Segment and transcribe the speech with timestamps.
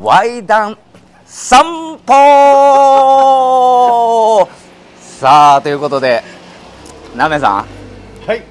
[0.00, 0.78] ワ談
[1.26, 2.12] 散歩
[4.98, 6.22] さあということで
[7.14, 7.66] なめさん。
[8.26, 8.42] はい。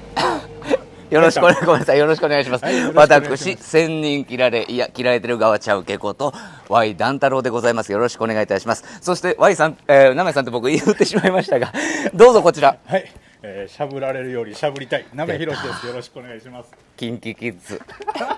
[1.10, 1.98] よろしくお願いごめんなさい。
[1.98, 3.36] よろしくお願いします,、はいよろしくお願いします。
[3.36, 6.32] 私千人切られいや切られてる側ちゃうけこと
[6.68, 7.90] Y 団太郎でございます。
[7.90, 8.84] よろしくお願いいたします。
[9.00, 11.72] そして Y さん、えー、なめさんって僕言ってしまいましたが
[12.14, 12.76] どうぞこちら。
[12.86, 13.10] はい。
[13.42, 15.06] えー、しゃぶられるよりしゃぶりたい。
[15.14, 15.86] なめひろしです。
[15.86, 16.70] よろしくお願いします。
[16.96, 17.80] キンキキッズ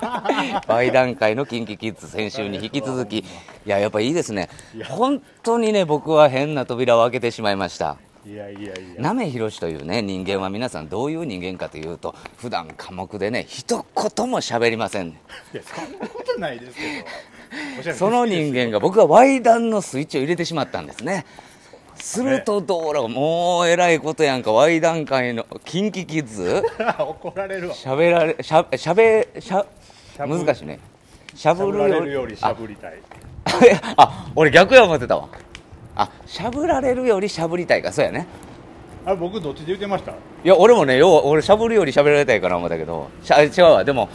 [0.66, 3.25] Y 段階のキンキキッズ先週に引き続きい
[3.67, 8.75] ややっぱいいですねや本当にね僕は変な扉を開けてしまいましたいやいやいや。
[9.03, 15.14] なめひろしというね人間は皆さんどういう人間かというと普段寡黙でね一言も喋りませんい
[15.53, 17.95] や、そんなことないですけど。
[17.95, 21.25] その人間が僕は Y 段のスイッチを入れてしまったんですね
[22.04, 26.62] すると道路もうえらいことやんか Y 段階のキンキキッズ。
[27.00, 27.75] 怒られるわ。
[27.75, 29.64] しゃべられしゃしゃべしゃ
[30.14, 30.79] しゃぶ難しいね。
[31.35, 32.92] しゃぶるよれるよりしゃぶりたい。
[33.97, 35.28] ああ俺逆や思ってたわ。
[35.97, 38.27] あしゃぶられるよりしゃぶりたいかそうやね。
[39.06, 40.12] あ、僕どっちで言ってました？
[40.12, 43.09] いや俺もねよう俺しゃぶるよりしゃべられたいかな思ったけど。
[43.23, 43.83] しゃ違うわ。
[43.84, 44.11] でも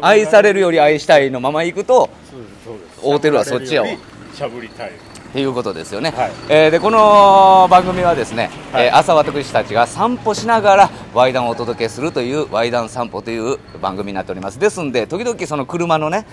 [0.00, 3.00] 愛されるより愛したいのまま行くとそうです、そうです。
[3.04, 3.88] 合うてるわそっちやわ。
[4.32, 4.92] しゃぶりたい。
[5.32, 6.32] っていうことですよね、はい。
[6.50, 8.86] えーでこの番組はですね、はい。
[8.88, 14.58] えー朝私たちが散歩しながらワイダンをお届けするというワイダン散歩という番組になっております。
[14.58, 16.26] ですんで時々その車のね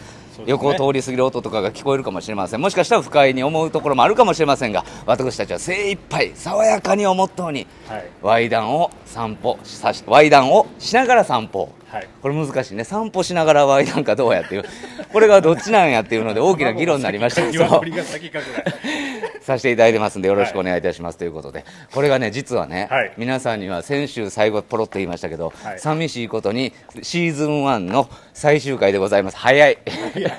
[0.45, 2.61] 横を通り過ぎる音とかが聞こえるかもしれません。
[2.61, 8.09] もしかしたら不快に思うところもあるかもしれませんが私たちは精一杯爽やかにをモットーにはい。
[8.21, 12.07] ワイダンを散歩さしワイダンをしながら散歩はい。
[12.21, 12.83] これ難しいね。
[12.83, 14.63] 散歩しながらワイダンかどうやっていう？
[15.11, 17.41] これがどっちなんやっていうので大きな議論になりました。
[19.41, 21.17] させていただいてますんでよろしくお願いいたします。
[21.17, 21.65] ということで。
[21.91, 23.11] これがね実はね、はい。
[23.17, 25.79] 皆さんには先週最後ポロッと言いましたけど、はい。
[25.79, 29.37] 寂しいことにシーズン1の最終回でございます。
[29.37, 29.77] 早い。
[30.15, 30.29] いや、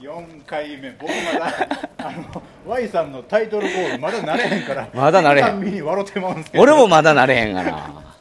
[0.00, 5.84] 4回目、僕まだ、 あの、Y さんのタイトルゴール、まだなれへんから、まだなれへん。
[6.54, 7.70] 俺もまだなれへんがな。
[7.70, 8.11] え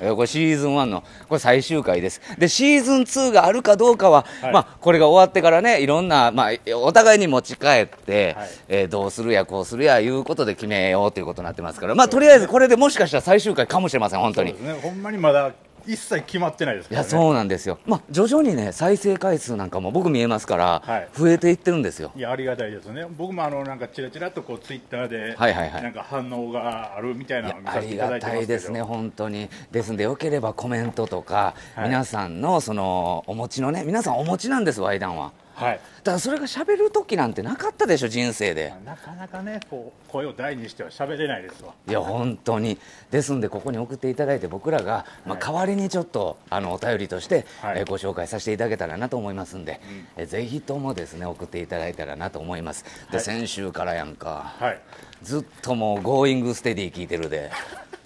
[0.00, 2.20] これシーズン1のこれ最終回です。
[2.38, 4.52] でシーズン2があるかどうかは、はい。
[4.52, 8.48] まあ、これが終わってからねいろんな、まあ、お互いに持ち帰って、はい。
[8.68, 14.52] えーどうするやこうするやいうことで決めようということになってますから、まあ、とりあえずこれでもしかしたら最終回かもしれません本当に。
[14.64, 15.52] ね、ほんまにまだ
[15.86, 21.08] 一切決まってないですから、ね、いやそうなんですよ、まあ、徐々にね再生回数なんかも僕見えますから、はい。
[21.12, 22.12] 増えていってるんですよ。
[22.14, 25.82] いやありがたいですね、僕もあのなんかちらちらっとこうツイッターで、はいはいはい。
[25.82, 29.48] なんか反応があるみたいいなのを見やありさせていただいてがたいですね、本当に。
[29.70, 31.88] ですんで、よければコメントとか、はい。
[31.88, 35.32] 皆さんのそのお持ちのね、皆さんお持ちなんです、ワイダンは。
[35.64, 38.72] はい、だからそれが喋る時なんてなかったでしょ、人生で。
[38.84, 41.74] なかなかね、こう声を大にしては喋れないですわ。
[41.86, 42.78] いや本当に。
[43.10, 45.40] ですんでここに送っていただいて僕らが、まあ、はい。
[45.40, 47.80] 代わりにちょっとあのお便りとして、はい。
[47.80, 49.80] えーご紹介させていただけたらなと思いますんで、
[50.16, 52.84] えーぜひともですね送っていただいたらなと思います。
[53.10, 53.24] で、はい。
[53.24, 54.54] 先週からやんか。
[54.58, 54.80] はい、
[55.22, 57.50] ずっともう「ゴーイングステディ聞いてるで。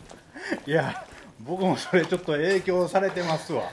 [0.67, 1.05] いや、
[1.41, 3.65] 僕もそれちょっと影響されてますわ。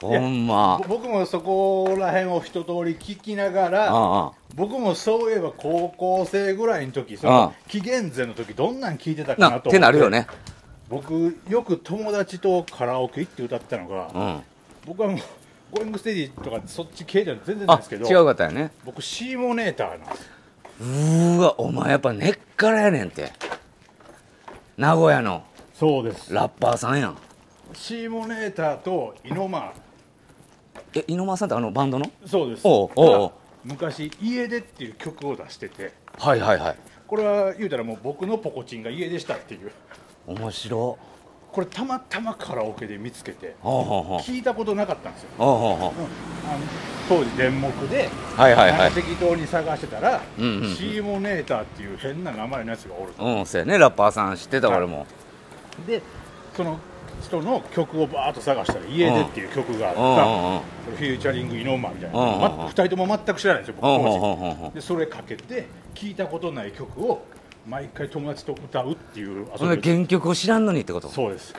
[0.00, 0.78] ほんま。
[0.86, 10.26] ぼ僕もそこら辺を一通り聞きながら、ああ僕もそういえば高校生ぐらいの時その紀元前の時どんなん聞いてたかなと思っててなるよね。
[10.88, 14.42] 僕よく友達とカラオケ行って歌ってたのが、うん。
[14.86, 15.18] 僕はもう
[15.70, 18.72] ゴーイングステディとかそっち系じゃ全然ないんですけど違うかったよね。
[18.84, 20.30] 僕シーモネーターなんです。
[20.80, 23.32] うーわお前やっぱ根っからやねんって。
[24.76, 25.44] 名古屋の
[25.74, 26.32] そうです。
[26.32, 27.16] ラッパーさんやん。
[27.74, 29.72] シーモネーターとイノマ
[30.94, 32.10] え猪間さんってあのバンドの？
[32.26, 32.62] そうです。
[32.64, 33.32] おうおう
[33.64, 35.92] 昔「家出」っていう曲を出してて。
[36.18, 36.76] はいはいはい。
[37.06, 39.72] これは言うたらもう僕のポコチンが家出したっていう。
[40.26, 40.98] 面白。
[41.52, 46.02] これたまたまカラオケで見つけて聞いたことなかったんですよ、ほう
[47.08, 48.92] 当時電目ではいはいはい。
[48.92, 50.74] 適当に探してたら、うんうんうん。
[50.76, 53.24] シーモネーターっていう変な名前のやつがおると。
[53.24, 53.78] うんそうやね。
[53.78, 54.78] ラッパーさん知ってたはい。
[54.78, 55.06] 俺も。
[55.88, 56.00] で
[56.56, 56.78] その
[57.20, 60.00] 人の曲をバーッと探したら「家出」っていう曲があった、
[60.96, 62.40] フューチャリングイノーマみたいな、うんうんうん。
[62.40, 64.74] ま2人とも全く知らないんですよ僕当時。
[64.74, 67.22] でそれかけて聞いたことない曲を
[67.68, 71.08] 毎回友達と歌うっていう遊びを原曲を知らんのにってこと？
[71.08, 71.54] そうです。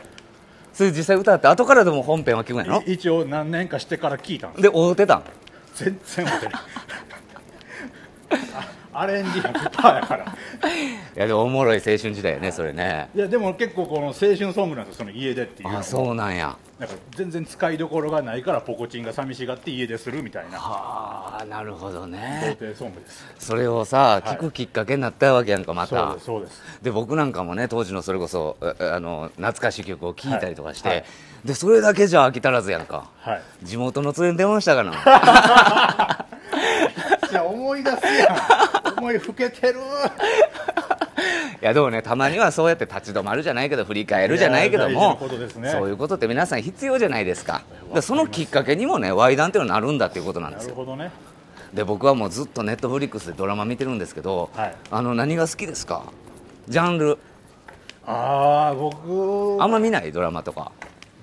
[0.73, 2.81] それ実際歌って後からでも本編は聞くんやろ？
[2.87, 4.61] い一応何年かしてから聞いたんです。
[4.63, 5.23] で会うてたん？
[5.75, 6.61] 全然覚えてない。
[8.55, 10.25] あ アレンジ100%やから。
[11.15, 13.09] いやでもおもろい青春時代やねそれね。
[13.15, 16.55] いやでも結構この青春ソングなんですよその家出っていうあそうなんや。
[16.79, 20.57] なんか全然使いどころがないからポコチンが寂しがって家出するみたいな。
[20.57, 23.25] はあなるほど童ね貞ソングです。
[23.39, 24.29] それをさい。
[24.29, 26.63] 聞くきっかけになったわけやんかまそうたですそうです。
[26.81, 30.97] で僕なんかもね当時のそれこそああの懐かしい曲を聴いたりとかして、はい。
[30.99, 31.05] はい
[31.43, 33.09] でそれだけじゃ飽き足らずやんか。
[33.19, 33.41] はい。
[33.63, 36.27] 地元の連れに電話したかな。
[37.43, 38.60] 思い出すやん
[39.01, 39.79] 思いふけてる。
[41.61, 45.71] いやでもねたまにはそうやって立ち止まるじゃないけど振り返るじゃないけども事なことですね。
[45.71, 47.61] そういうことって皆さん必要じゃないですか。
[47.93, 50.69] でそのきっかけにもね Y 談っていうのはなるんだっていうことなんでなすよ。
[50.69, 51.11] るほどね。
[51.73, 54.75] で僕はもうずっとネットフリックスでドラマ見てるんですけど、はい。
[54.91, 56.03] あの何が好きですか？
[56.67, 57.17] ジャンル。
[58.05, 59.57] ああ僕。
[59.61, 60.11] あんま見ない？
[60.11, 60.71] ドラマとか。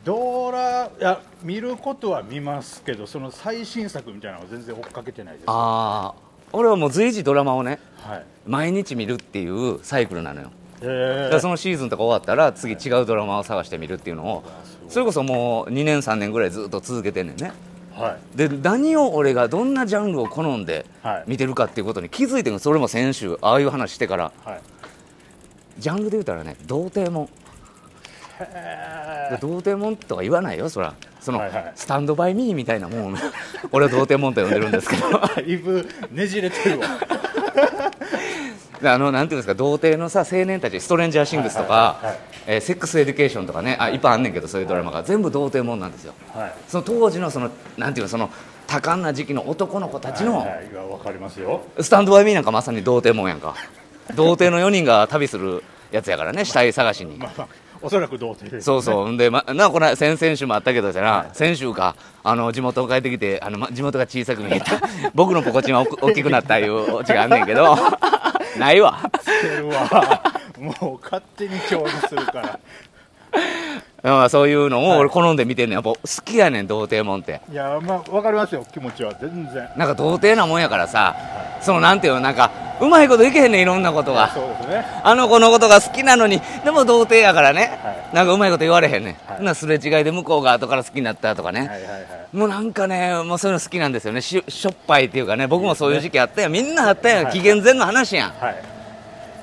[0.04, 5.44] ドラいや見ることは見ますけどその最新作みたいなのは全然追っかけてないです。
[5.48, 8.24] ああ俺はもう随時ドラマをねはい。
[8.46, 10.50] 毎日見るっていうサイクルなのよ。
[10.80, 14.44] えだからそのシーズンとか終わったら次違うドラマを探してみるっていうのを
[14.88, 17.52] それこそもう2年3年ぐらいずっと続けてんねんね。
[17.94, 18.36] はい。
[18.36, 21.24] で何を俺がどんなジャンルを好んではい。
[21.26, 22.58] 見てるかっていうことに気づいてるの。
[22.58, 24.32] それも先週ああいう話してから。
[24.44, 24.60] はい。
[25.78, 27.28] ジャンルで言うたらね童貞もんへ
[28.38, 30.94] で 童貞もんとか言わないよそら。
[31.20, 31.72] その、はいはい。
[31.74, 33.16] スタンドバイミーみたいなもん
[33.72, 35.08] 俺は童貞もんと呼んでるんですけど。
[35.36, 36.86] え だいぶねじれてるわ。
[38.80, 42.18] であのなんていうんですか童貞のさ青年たちストレンジャーシングスとか、はいはいはいはい。
[42.46, 45.02] えーセックスエデュケーションとかねあいっぱいあんねんけどそういうドラマが。
[45.02, 46.14] 全部童貞もんなんですよ。
[46.34, 46.52] はい。
[46.68, 48.30] その当時のそのなんていうのその
[48.66, 51.62] 多感な時期の男の子たちの、はいはかりますよ。
[51.80, 53.54] スタンドバイミーなんかまさに童貞もんやんか。
[54.14, 57.48] 童貞の4人が旅するやつやからね死体探しに、まあまあ
[57.80, 58.62] おそらく童貞。
[58.62, 64.80] そうそう、んで、ま、なこの先々週もあったけどじゃな、先週か、あの地元帰ってきて、あのま地元が小さく見えた、
[65.14, 67.76] 僕のポコチンは大きくなったいうオチがあんねんけど、
[68.58, 68.98] ないわ。
[70.58, 72.60] もう勝手に表示するから
[74.02, 75.74] うんそういうのを俺好んで見てんねん。
[75.74, 77.40] やっぱ好きやねん、童貞もんって。
[77.50, 79.12] いやまあわかりますよ気持ちは。
[79.20, 79.68] 全然。
[79.76, 81.16] なんか童貞なもんやからさ、
[81.60, 82.50] そのなんていうの、なんか、
[82.80, 84.30] うまいこといけへんねん、いろんなことが。
[84.32, 84.84] そうですね。
[85.02, 88.14] あの子のことが好きなのに、でも童貞やからね、はい。
[88.14, 89.14] なんかうまいこと言われへんねん。
[89.26, 89.38] はい。
[89.38, 91.60] ほなすれ違いで向こうが後から好きになったとかね。
[91.60, 92.36] はいはいはい。
[92.36, 97.32] もうなんかね、もうそういうの好きなんですよね、ししょっぱいっていうかね、僕もそういう時期あったよ、みんなあったやん、はい。
[97.32, 98.77] 紀元前の話やん、はい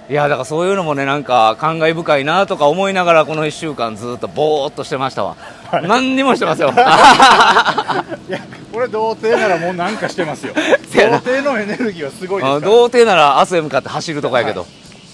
[0.07, 5.35] いや、だからそういうのもね、なんか感慨深いなとか思いながら、この1週間、ずっとぼーっとしてましたわ、
[5.83, 8.39] 何にもしてますよ、いや
[8.71, 10.53] これ童貞ならもうなんかしてますよ。
[10.93, 12.71] 童貞のエネルギーはすごいですあから。
[12.71, 14.67] 童貞なら明日へ向かって走るとかやけど、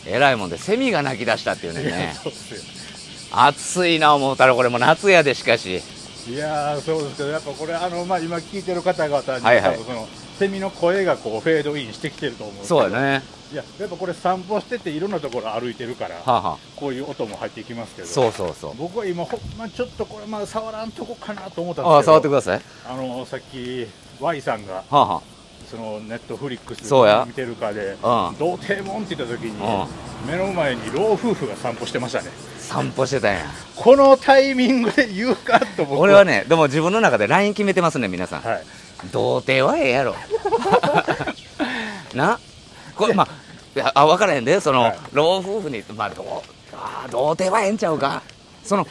[0.06, 2.14] えらいもんで、セミが鳴き出したっていうね、
[3.32, 5.82] 暑いな思ったら、これもう夏やで、しかし、
[6.28, 9.78] いやーそうですけどやっぱこれあの、まあ、今聞いてる方々に、はいはい。
[9.78, 10.08] その
[10.42, 13.22] セミの声がこうフェードインしてきてると思うそうやね、
[13.54, 23.86] いややっぱこれ散歩してていろんなところ歩いてるから、は、は、こういう音も入ってきますけどそうそうそう、僕は今ほんまちょっとこれまあ触らんとこかなと思ったんですけどあ、触ってください、あのさっき
[24.20, 25.22] Y さんがは、は
[25.70, 29.88] そのネットフリックスそうや見てるかでうん童貞もんって言った時にう
[30.28, 33.46] 目の前に老夫婦が散歩してましたね、散歩してたんや。
[33.76, 38.42] このタイミングで言うかと僕俺はね、でも自分の中で LINE 決めてますね、皆さん。
[38.42, 38.81] はい
[39.12, 40.16] 童貞はええやろ。
[42.14, 42.40] な。
[42.96, 43.28] これま
[43.84, 44.60] ああ分からへんで。
[44.60, 45.00] その、はい。
[45.14, 46.26] 老夫婦にまあどう
[46.74, 48.22] あー童貞はええんちゃうか。
[48.64, 48.88] その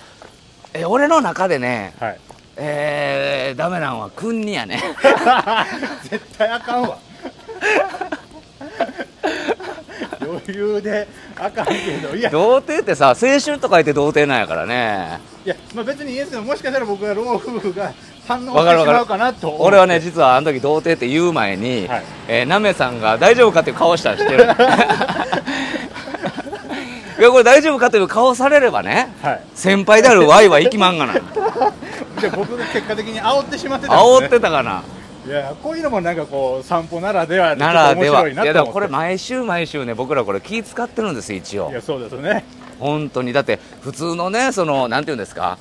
[0.72, 2.20] え俺の中でねはい。
[2.56, 4.82] えー、ダメなんは君にやね。
[6.10, 6.98] 絶対あかんわ
[10.46, 11.06] 余裕で
[11.36, 11.72] あかんけ
[12.06, 12.30] どいや。
[12.30, 15.20] 童貞ってさ青春と書いて童貞なんやからね。
[15.44, 17.92] いや、まあ、別にいいですよもしかしたら僕は老夫婦が
[18.28, 22.02] 反応してしまうかなと俺はね実はあの時童貞って言う前に、はい。
[22.28, 24.44] えーなめさんが大丈夫かっていう顔したらしてる？
[27.18, 29.40] いやこれ大丈夫かという顔されればねはい。
[29.54, 31.14] 先輩である Y は行きまんがな
[32.18, 34.82] じゃあ僕が結果的に煽ってしまってたね、煽ってたかな
[35.26, 38.28] いやこういうのもなんかこう散歩ならではならでは。
[38.28, 41.70] いやでもこれ毎週毎週ね僕らこれ気使ってるんですよ一応。
[41.70, 42.44] いやそうですね。
[42.78, 43.32] 本当に。
[43.32, 45.58] だって普通のねそのなんていうんですか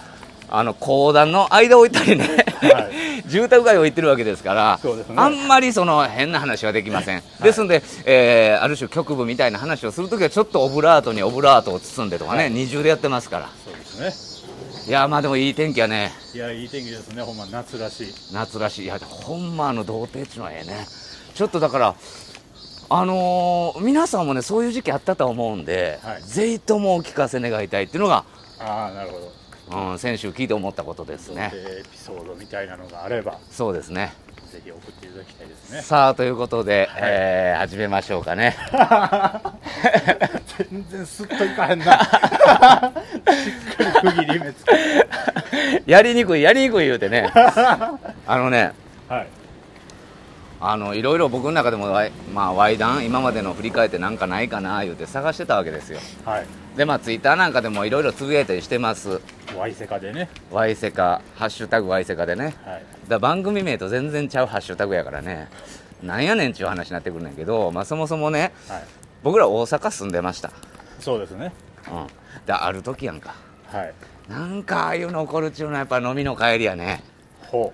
[0.52, 2.26] あの公団の間を置いたりね、
[2.62, 2.90] は
[3.28, 5.16] 住宅街を行ってるわけですからそうですね。
[5.18, 12.52] あんまりその変な話はできません、ですので、えーある種局部みたいな話をするときはちょっとオブラートにオブラートを包んでとかね、はい。
[12.52, 13.50] 二重でやってますから。
[13.64, 14.39] そうですね
[14.90, 16.12] いやまあでもいい天気はね。
[16.34, 17.22] いやいい天気ですね。
[17.22, 18.08] ほんま夏らしい。
[18.34, 18.86] 夏らしい。
[18.86, 20.88] いやほんまあの童貞っちゅうのはええね。
[21.36, 21.96] ちょっとだから
[22.90, 26.24] あのー皆さんもねそういう時期あったと思うんで、はい。
[26.24, 28.26] ぜひともお聞かせ願いたいっていうのが、
[28.60, 29.92] ああなるほど。
[29.92, 31.52] うん、先週聞いて思ったことですね。
[31.54, 33.38] でエピソードみたいなのがあれば。
[33.52, 34.12] そうですね
[34.50, 35.82] ぜひ送っていただきたいですね。
[35.82, 38.56] さあということで、えー始めましょうかね。
[40.72, 41.86] 全然スッといかへんな。
[41.86, 47.30] しっかり区切り目つけ やりにくいやりにくい言うてね。
[47.36, 48.72] あのね
[49.08, 49.28] はい
[50.62, 56.00] あのいろいろ僕の中でもワイ、まあ、ワイダン今までの振り返ってなんかないかな言うて探してたわけですよ。
[56.26, 56.46] はい。
[56.76, 59.22] でまあツイッターなんかでもいろいろつぶやいたりしてます。
[59.58, 60.30] ワイセカでね。
[60.52, 62.56] ワイセカハッシュタグワイセカでね。
[62.66, 62.84] はい。
[63.08, 65.50] だ番組名と全然ちゃうハッシュタグやからね。
[66.04, 68.84] なんやねんっちゅう話になってくるんだけど、まあ、そもそもねはい。
[69.24, 70.52] 僕ら大阪住んでました、
[71.00, 71.52] そうですね。
[71.92, 72.08] うん、
[72.46, 73.36] である時やんか。
[73.68, 73.94] はい。
[74.30, 77.04] なんかああいうの起こるっちゅうのはやっぱ飲みの帰りやね。
[77.48, 77.74] ほ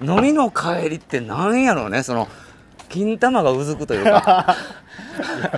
[0.00, 2.02] 飲みの帰りってなんやろうね。
[2.02, 2.28] その
[2.88, 4.56] 金玉がうずくというか。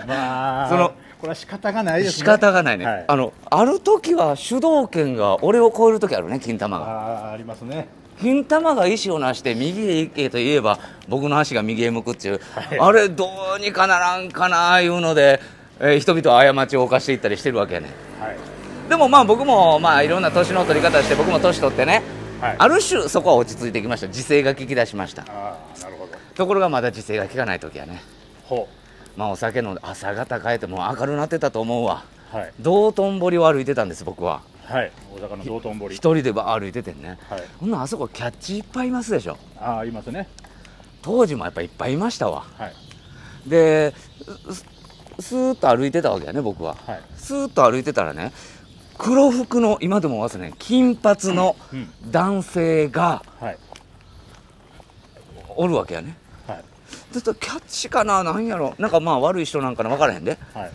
[0.04, 2.18] う まあそのこれは仕方がないですね。
[2.18, 3.04] 仕方がないね、はい。
[3.06, 6.84] あのある時は主導権が俺を超える時あるね金玉が。
[6.86, 7.88] あーありますね。
[8.20, 10.78] 金玉が意思をなして右へ行けと言えば
[11.08, 12.78] 僕の足が右へ向くっていう、はい。
[12.78, 15.40] あれどうにかならんかないうので、
[15.78, 17.90] えー人々は過ちを犯していったりしてるわけやね。
[18.18, 18.36] はい。
[18.88, 22.02] でもまあ僕もまあいろんな年の取り方して僕も年取ってね、
[22.40, 22.56] はい。
[22.58, 24.08] ある種そこは落ち着いてきました。
[24.08, 25.22] 時勢が効き出しました。
[25.22, 26.12] ああなるほど。
[26.34, 28.00] ところがまだ時勢が効かない時はね。
[28.44, 28.68] ほ
[29.16, 32.04] まあお酒飲んで朝方帰ってもう明るなってたと思うわ。
[32.32, 32.52] うはい。
[32.60, 34.42] 道頓堀を歩いてたんです僕は。
[34.64, 34.92] はい。
[35.14, 35.94] 大阪の道頓堀。
[35.94, 37.18] 一人でば歩いててんね。
[37.28, 37.42] はい。
[37.58, 39.36] ほんならあそこキャッチいっぱいいますでしょ。
[39.58, 40.28] ああいますね。
[41.02, 42.44] 当時もやっぱいっぱいいましたわ。
[42.56, 42.74] はい。
[43.48, 43.94] で
[44.50, 44.64] ス
[45.18, 46.76] スーッと歩いてたわけやね僕は。
[46.86, 47.00] はい。
[47.16, 48.32] スーッと歩いてたらね
[49.00, 51.88] 黒服の今でも忘れない金髪のうん。
[52.10, 53.58] 男性がはい。
[55.56, 56.16] おるわけやね。
[56.46, 56.64] はい。
[57.12, 58.74] ちょっとキャッチかななんやろ。
[58.78, 60.38] なんかまあ悪い人なんかな分からへんで。
[60.54, 60.70] はい。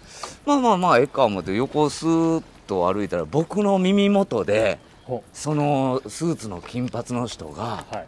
[0.45, 8.07] まあまあまあええか思って横をスーッと歩いたら僕の耳元でほそのスーツの金髪の人がうはい。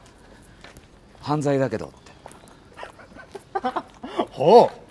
[1.21, 1.97] 犯罪だけどって。
[4.31, 4.87] ほう。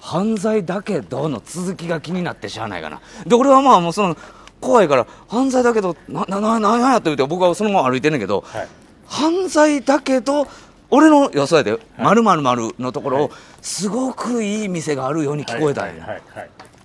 [0.00, 3.00] 犯罪だけどの続きが気になってしゃあないかな。
[3.26, 4.16] で俺はまあもうその
[4.62, 8.68] 怖いから犯罪だけどななななんやって言って僕はそのまま歩いてんねんけどはい。
[9.06, 10.46] 犯罪だけど
[10.88, 16.20] 俺の予想やで「まるまるまるのところをすごくいい店があるように聞こえたんや、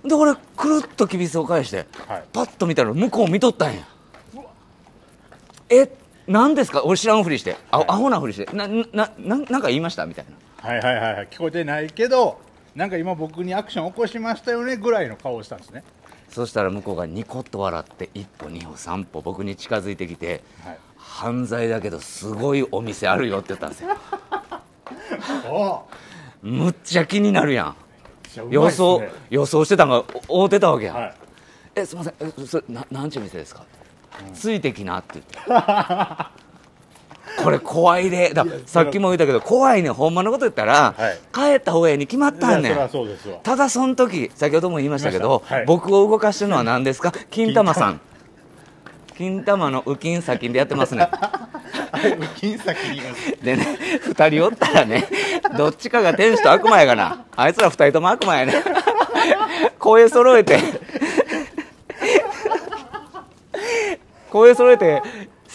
[0.04, 2.24] で俺くるっときびすを返してはい。
[2.32, 3.80] パッと見たら向こう見とったんや。
[5.70, 5.90] え
[6.26, 6.82] 何ですか？
[6.84, 7.56] 俺知らんふりして。
[7.70, 7.86] あ、はい。
[7.88, 8.46] アホなふりして。
[8.54, 8.84] なな
[9.18, 10.06] ななんか言いました？
[10.06, 10.24] みたい
[10.62, 10.68] な。
[10.68, 11.28] はいはいはいはい。
[11.30, 12.40] 聞こえてないけど
[12.74, 15.84] なんか今僕にアクション起こしましたよねぐらいの顔をしたんですね
[16.30, 20.78] そしたら向こうがニコッと笑って一歩二歩三歩僕に近づいてきてはい。
[20.96, 23.96] 犯罪だけどすごいお店あるよって言ったんですよ。
[25.50, 25.82] お
[26.42, 27.76] むっちゃ気になるやん。
[28.44, 30.92] う予想、予想してたんがお会うてたわけや。
[30.92, 31.14] ん、はい。
[31.74, 32.14] えすいません。
[32.20, 33.64] えそれななんちゅう店ですか、
[34.34, 35.38] ついてきなって言って
[37.42, 38.32] これ怖いで。
[38.34, 39.90] ださっきも言ったけど怖いね。
[39.90, 41.18] ほんまのこと言ったら、はい。
[41.32, 42.76] 帰った方がええに決まったんねん。
[43.42, 47.12] ただその時先ほども言いましたけど僕を動かしてるのは何ですか？
[47.30, 48.00] 金玉さん。
[49.16, 49.70] 金玉。
[49.70, 51.08] の右金先でやってますね。
[52.36, 52.76] 金先
[53.42, 55.08] でね2人おったらね
[55.56, 57.24] どっちかが天使と悪魔やがな。
[57.36, 58.54] あいつら2人とも悪魔やね
[59.78, 60.58] 声揃えて。
[64.30, 65.02] 声揃えて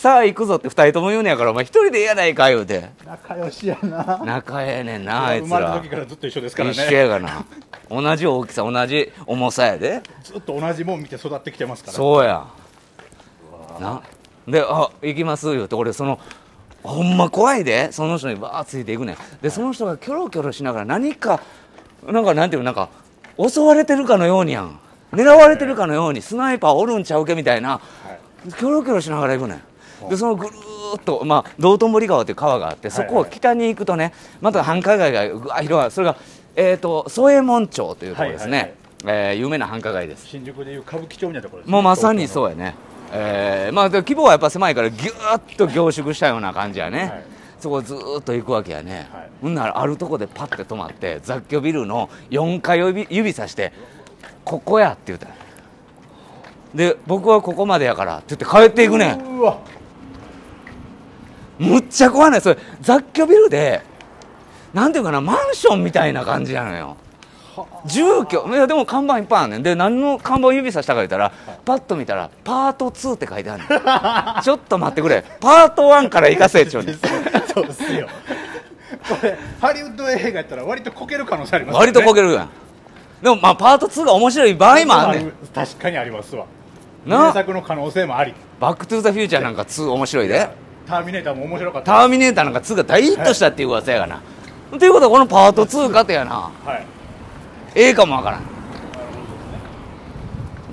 [0.04, 2.90] さあ行くぞって2人とも言うねやからお前1人でええやないか言うて。
[3.06, 4.22] 仲良しやな。
[4.26, 7.46] 仲ええねんなあいつ生まれたら時からずっと一緒ですから一緒ねやがな。
[7.90, 10.04] 同じ大きさ同じ重さやで。
[10.22, 11.94] ずっと同じもん見て育ってきてますから。
[11.94, 12.46] そうや。
[13.80, 14.02] な
[14.46, 15.76] で「あ行きます」言うて。
[15.76, 16.20] 俺その
[16.84, 17.90] ほんま怖いで。
[17.94, 19.18] その人にバーついていくねん。
[19.42, 21.40] でその人がキョロキョロしながら何か
[22.06, 22.90] なんかなんていうのなんか
[23.38, 24.78] 襲われてるかのようにやん。
[25.14, 27.70] 狙われてるかのようにスナイパーおるんちゃうけみたいな。
[27.70, 27.80] は
[28.46, 28.52] い。
[28.52, 29.62] キョロキョロしながら行くねん
[30.10, 35.92] でそのぐるーっと、まあ、道頓堀川という川があってそこを北に行くとねまた繁華街がぐわー広がる。
[35.92, 36.16] それが、
[36.56, 38.74] えー、と添右衛門町というところですね、はいはい
[39.06, 40.26] えー有名な繁華街です。
[40.28, 41.72] 新宿でいう歌舞伎町みたいなところですね。
[41.74, 42.74] もうまさにそうやね、
[43.12, 47.24] えーまあ、で規模はやっぱ狭いからぎゅーっと凝縮したような感じやね、はい。
[47.60, 49.30] そこずーっと行くわけやね、はい。
[49.42, 53.74] ほんならあるとこでパッて止まって雑居ビルの4階を指指さして
[54.46, 55.28] 「ここや」って言った。
[55.28, 55.34] の
[56.74, 59.40] で僕はここまでやからって言って帰っていくねん。
[59.40, 59.60] うわ
[61.64, 62.32] むっちゃ怖い。
[62.32, 63.82] ねそれ雑居ビルで
[64.74, 66.98] なんていうかなマンションみたいな感じなのよ。
[67.86, 68.48] 住居。
[68.50, 69.64] いやでも看板いっぱいあんねん。
[69.64, 71.32] で何の看板指さしたか言ったら、
[71.64, 73.64] パッと見たらパート2って書いてある
[74.42, 75.24] ちょっと待ってくれ。
[75.40, 76.96] パート1から行かせっちゅうねん。
[77.54, 78.08] そうですよ。
[79.08, 82.50] これハリウッド映画やったら割とこける可能性あります割とこけるるやん。
[83.22, 85.34] でもまあパート2が面白い場合もあんねん。
[85.54, 86.46] 確かにありますわ。
[87.06, 88.34] な名作の可能性もあり。
[88.60, 90.50] バックトゥーザフューチャーなんか2面白いで
[90.88, 91.92] ターミネーターも面白かった。
[91.94, 94.22] ターミネーターなんか2が大ヒットしたっていう噂やがな、
[94.78, 96.52] ということはこのパート2かてやな。
[96.66, 96.86] はい。
[97.76, 98.42] ええかもわからん。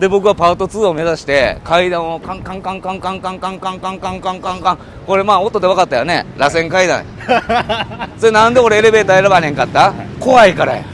[0.00, 4.78] で僕はパート2を目指して階段をカンカンカンカンカンカンカンカンカンカンカンカンカン。
[5.06, 6.24] これまあ音で分かったよね。
[6.38, 7.04] 螺旋階段。
[8.18, 9.92] それなんで俺エレベーター選ばねんかった？
[10.18, 10.84] 怖いからや。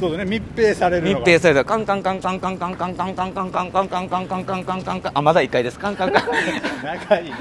[0.00, 0.30] そうですね。
[0.30, 1.64] 密閉される密閉された。
[1.64, 6.22] カンカンカンカンカンカンカンカンカンカンカンカンカンカンカンカンカンカンカンあまだ1階ですカンカンカン
[6.82, 7.36] 長いな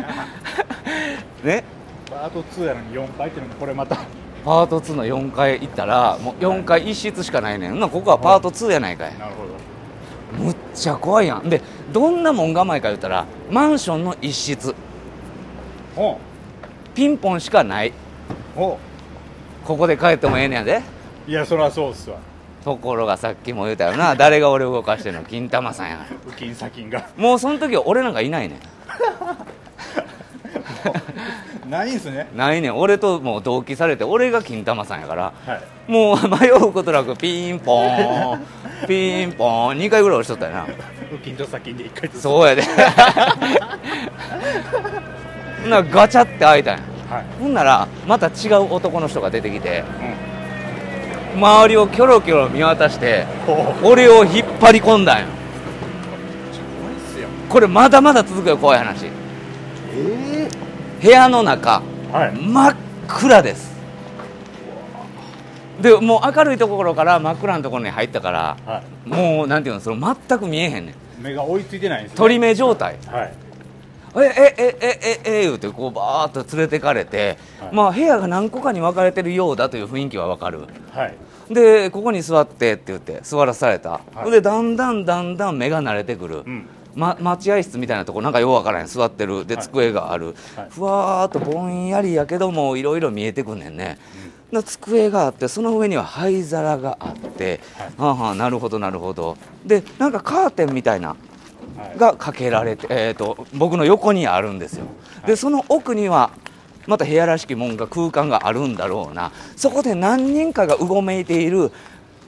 [1.43, 1.63] ね。
[2.09, 3.97] パート2やのに4回っていうのもこれまた。
[4.45, 7.69] パート2の4階行ったらもう4階一室しかないねん。
[7.71, 9.17] ほんならここはパート2やないかい。
[9.17, 10.43] なるほど。
[10.43, 11.49] むっちゃ怖いやん。
[11.49, 11.61] で
[11.91, 14.75] どんな門構えか言ったらマンションの一室。
[15.95, 16.19] ほ
[16.93, 17.93] ピンポンしかない。
[18.55, 18.77] こ
[19.65, 20.81] こで帰ってもええねやで。
[21.27, 22.17] ういやそりゃそうっすわ。
[22.65, 24.15] ところがさっきも言うたよな。
[24.17, 25.23] 誰が俺を動かしてんの？
[25.23, 26.09] 金玉さんやから。
[26.27, 27.05] ウキンサキンが。
[27.15, 28.59] もうその時は俺なんかいないね
[31.69, 32.27] ないんすね。
[32.33, 32.77] んないねん。
[32.77, 35.91] 俺ともう同期されて俺が金玉さんやからはい。
[35.91, 38.39] もう迷うことなくピンポーン
[38.87, 40.65] ピンポーン2回ぐらい押しとったよな。
[41.13, 42.21] ウキンとサキンで一回ずつ。
[42.21, 42.63] そうやで。
[45.69, 46.81] ならガチャって開いたんや。
[47.09, 47.23] はい。
[47.39, 49.83] ほんならまた違う男の人が出てきて
[51.33, 51.39] うん。
[51.39, 53.25] 周りをキョロキョロ見渡して
[53.81, 55.25] 俺を引っ張り込んだんや。
[57.49, 59.05] これまだまだ続くよ怖い話。
[59.95, 60.49] え
[61.03, 62.31] 部屋の中えはい。
[62.33, 62.75] 真っ
[63.09, 63.73] 暗です。
[65.81, 70.95] でもう明るいところから真っ暗なところに入ったからはもうなんていうのその全く見えへんねん。
[70.95, 72.17] い目が追いついてないんですね。
[72.17, 72.95] 鳥目状態。
[73.07, 73.33] はい。
[74.15, 77.75] ええええええ言うてこうバーッと連れてかれて、はい。
[77.75, 80.67] まあ部屋が何個かに分かれてるようだという雰囲気は分かる。
[80.91, 81.15] はい。
[81.53, 84.31] でここに座ってって言って座らされた、はい。
[84.31, 88.87] でだんだんだんだん目が慣れてくる、うんま、待合室みたいなとこなんかようわからへん。
[88.87, 89.45] 座ってる。
[89.45, 89.63] ではい。
[89.63, 90.67] 机がある、はい。
[90.69, 93.97] ふわーっとぼんやりやけどもいろいろ見えてくんねんね、
[94.51, 97.59] で机があってその上には灰皿があって、
[97.97, 99.37] はあはあなるほどなるほど。
[99.65, 101.15] でなんかカーテンみたいなは
[101.95, 101.97] い。
[101.97, 104.85] がかけられて、えー、と僕の横にあるんですよ。
[105.25, 106.31] でその奥には
[106.85, 109.31] また部屋らしきもんが空間があるんだろうな。
[109.55, 111.71] そこで何人かがうごめいている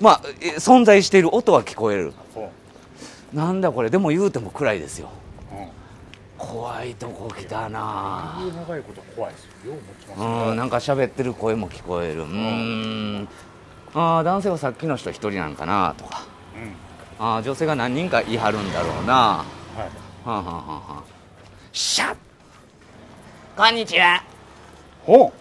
[0.02, 2.14] まあえ存在している音は聞こえる。
[2.34, 2.50] ほ
[3.36, 3.90] なんだこれ。
[3.90, 5.10] でも言うても暗いですよ。
[5.52, 5.68] ううん。
[6.38, 8.40] 怖いとこ来たな。
[8.56, 9.74] 長いこと怖いですよ。
[9.74, 12.22] ようんなんか喋ってる声も聞こえる。
[12.22, 13.28] うーん。
[13.94, 16.26] あー男性はさっきの人一人なんかなとか。
[16.56, 17.26] うん。
[17.26, 19.14] あー女性が何人かいはるんだろうな。
[19.14, 19.46] は
[19.76, 19.78] い。
[19.84, 19.88] は
[20.26, 21.04] あ、はあはあはあ、
[21.74, 22.16] シャッ。
[23.58, 24.24] こんにちは。
[25.04, 25.34] ほ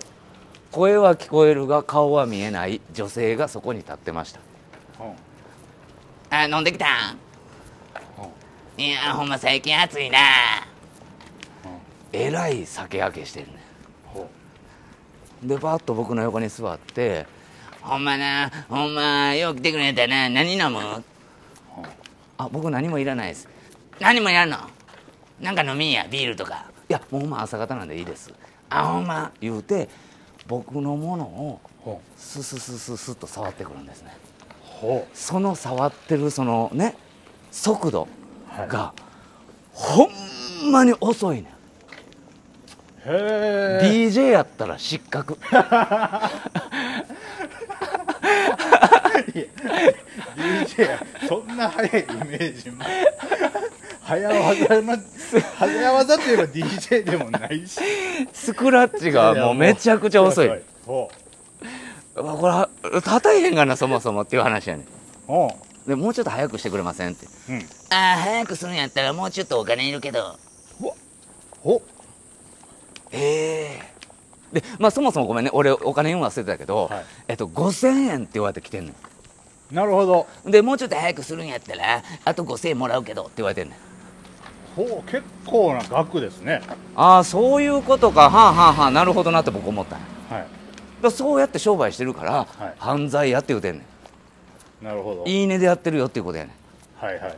[0.72, 2.80] 声は聞こえるが顔は見えない。
[2.92, 4.40] 女性がそこに立ってました。
[4.40, 4.42] う
[4.98, 5.12] ほう
[6.30, 6.88] あ飲んできたん。
[7.16, 7.23] ほ
[8.76, 10.18] いやほんま最近暑いな。
[12.12, 13.54] えらい酒焼けしてるね。
[14.06, 14.28] ほ
[15.42, 17.26] でバッと僕の横に座って
[17.82, 20.28] 「ほんまなほんまよう来てくれたな。
[20.28, 20.80] 何飲む?」
[22.36, 23.48] あ僕何もいらないです。
[24.00, 24.58] 何もいらんの？
[25.40, 26.66] なんか飲みんやビールとか。
[26.88, 28.32] いやもうほんま朝方なんでいいです。
[28.70, 29.30] あほんま。
[29.40, 29.88] 言うて
[30.48, 34.16] 僕のものをほスススススッと触ってくるんですね。
[35.14, 36.96] その触ってるそのね
[37.52, 38.08] 速度
[38.68, 38.92] が
[39.72, 41.44] ほんまに遅いねん。
[41.46, 41.50] へ
[43.06, 45.34] え DJ やったら失格。
[50.36, 51.92] DJ そんな速いイ
[52.26, 52.84] メージも。
[54.02, 54.98] 早技の
[55.58, 57.80] 早技といえば DJ でもないし。
[58.32, 60.50] スクラッチがもうめちゃくちゃ遅い。
[60.86, 61.10] こ
[62.14, 64.86] れ叩いへんがなそもそもっていう話やねん
[65.86, 67.26] でもうちょっと早くしてくれませんって。
[67.26, 67.58] ううん。
[67.90, 70.36] ああ早くするんやったらもうちょっとお金いるけど。
[71.62, 71.82] ほ
[73.12, 73.80] え
[74.52, 74.60] え。
[74.60, 75.50] でまあそもそもごめんね。
[75.52, 77.04] 俺お金言うの忘れてたけど、はい。
[77.28, 78.94] えっと5000円って言われてきてんね
[79.70, 80.26] なるほど。
[80.46, 83.78] んでもうちょっと早くするんやったらあと5000円もらうけどって言われてんねん。
[84.76, 86.62] ほう結構な額ですね。
[86.96, 88.30] ああそういうことか。
[88.30, 90.06] はあはあはあなるほどなって僕思ったんや。
[90.38, 90.46] はい。
[91.02, 92.74] らそうやって商売してるから、はい。
[92.78, 93.86] 犯罪やって言うてんね
[94.84, 95.24] なるほど。
[95.24, 97.04] んいいねでやってるよっていうことやねん。
[97.04, 97.34] はいはいはい。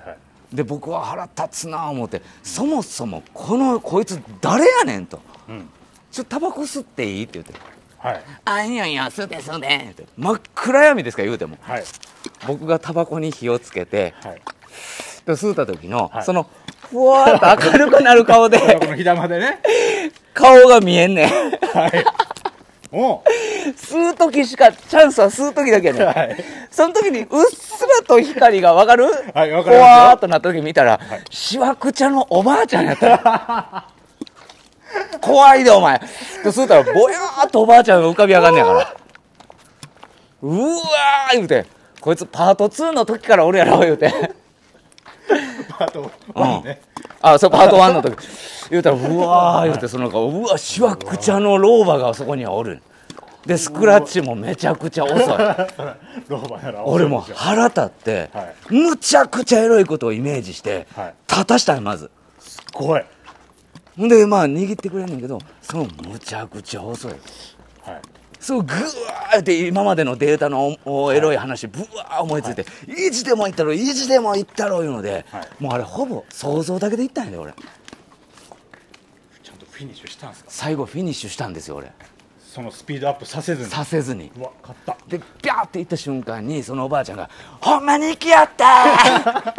[0.52, 5.20] で僕は腹立つな思ってそもそもこのこいつ誰やねんと。
[5.48, 5.68] うん
[6.10, 7.54] 「ちょっとタバコ吸っていい?」って言って。
[7.98, 10.04] はい「あいいよいいよ吸って吸って」って。
[10.16, 11.56] 真っ暗闇ですから言うても。
[11.60, 11.84] はい。
[12.48, 14.42] 僕がタバコに火をつけてはい。
[15.24, 16.24] で吸った時の、はい。
[16.24, 16.46] その
[16.90, 19.60] ふわーっと明るくなる顔で この火玉でね。
[20.34, 21.28] 顔が見えんねん。
[21.28, 22.04] はい
[23.76, 26.44] 吸う時しかチャンスは吸う時だけやねん、はい。
[26.70, 29.04] その時にうっすらと光がわかる？
[29.34, 29.78] はいわかりますよ。
[29.78, 30.98] ふわーっとなった時見たら、
[31.30, 33.88] しわくちゃのおばあちゃんやった。
[35.20, 35.98] 怖いでお前。
[35.98, 36.06] で
[36.44, 38.96] 吸うたらぼやーっとおばあちゃんが浮かび上がんねやから。
[40.42, 41.66] うわー言うて
[42.00, 44.12] こいつパート2の時から俺やろ言うて。
[45.78, 46.80] あとワンね
[47.22, 48.16] あそうパート1の時。
[48.70, 52.82] 言うたらうわー言うてその顔うわしわくちゃの老婆がそこにはおる。
[53.46, 55.18] でスクラッチもめちゃくちゃ遅い。
[55.18, 61.14] ローバなら俺も腹立って、はむちゃくちゃエロいことをイメージして、はい。
[61.28, 62.10] 立たしたんやまず。
[62.72, 63.06] 怖い。
[63.96, 67.12] ほんでまあ握ってくれんねんけどそのむちゃくちゃ遅い。
[67.12, 68.00] はい
[68.46, 75.48] そうぐわーって今までのデータのおエロい話ぶわー思いついて、意地でも行ったろ意地でも行ったろいうので、はい。
[75.58, 77.52] もうあれほぼ想像だけで行ったんやで俺。
[79.42, 80.50] ちゃんとフィニッシュしたんですか？
[80.52, 81.90] 最後フィニッシュしたんですよ俺。
[82.38, 83.68] そのスピードアップさせずに？
[83.68, 84.30] させずに。
[84.38, 84.96] うわ勝った。
[85.08, 87.28] でピャーって行った瞬間にそのおばあちゃんが
[87.60, 89.54] 「ほんまに行きやったー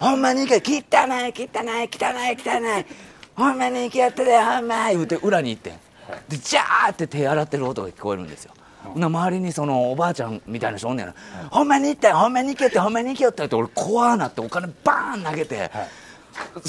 [0.04, 2.86] ほんまに行きや汚い汚い汚い汚い
[3.34, 5.80] ほんまに行きやったでほんま」言うて裏に行ってん
[6.28, 8.52] でジャーって手洗ってる音が聞こえるんですよ。
[8.84, 11.14] ほな周りにそのおばあちゃんみたいな人おんねやな
[11.50, 15.70] 「ほんまに行ったよほんまに行けってほんまに行けよ」って言って俺怖なってお金バーン投げて、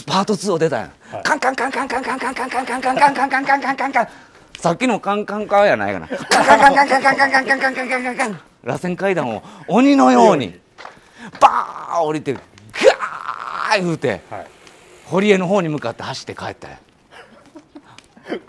[0.06, 0.91] パート2を出たんや、
[1.23, 4.08] カンカンカンカンカンカンカンカンカンカンカンカンカンカンカンカンカンカン
[4.60, 10.60] さっきのカンカンカンやないかなカンカンカンカンカンカンカンカンカンカンカンカンカンカン螺旋階段を鬼のように
[11.39, 14.47] バーン降りてガー言うてはい
[15.06, 16.79] 堀江の方に向かって走って帰ったんや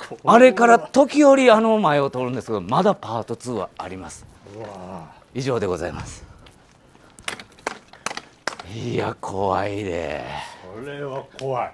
[0.24, 4.26] あれから時折あの前を通るんですけどまだパート2はあります。
[5.34, 6.24] 以上でございます。
[8.74, 10.24] いや怖いで。
[10.80, 11.72] それは怖い。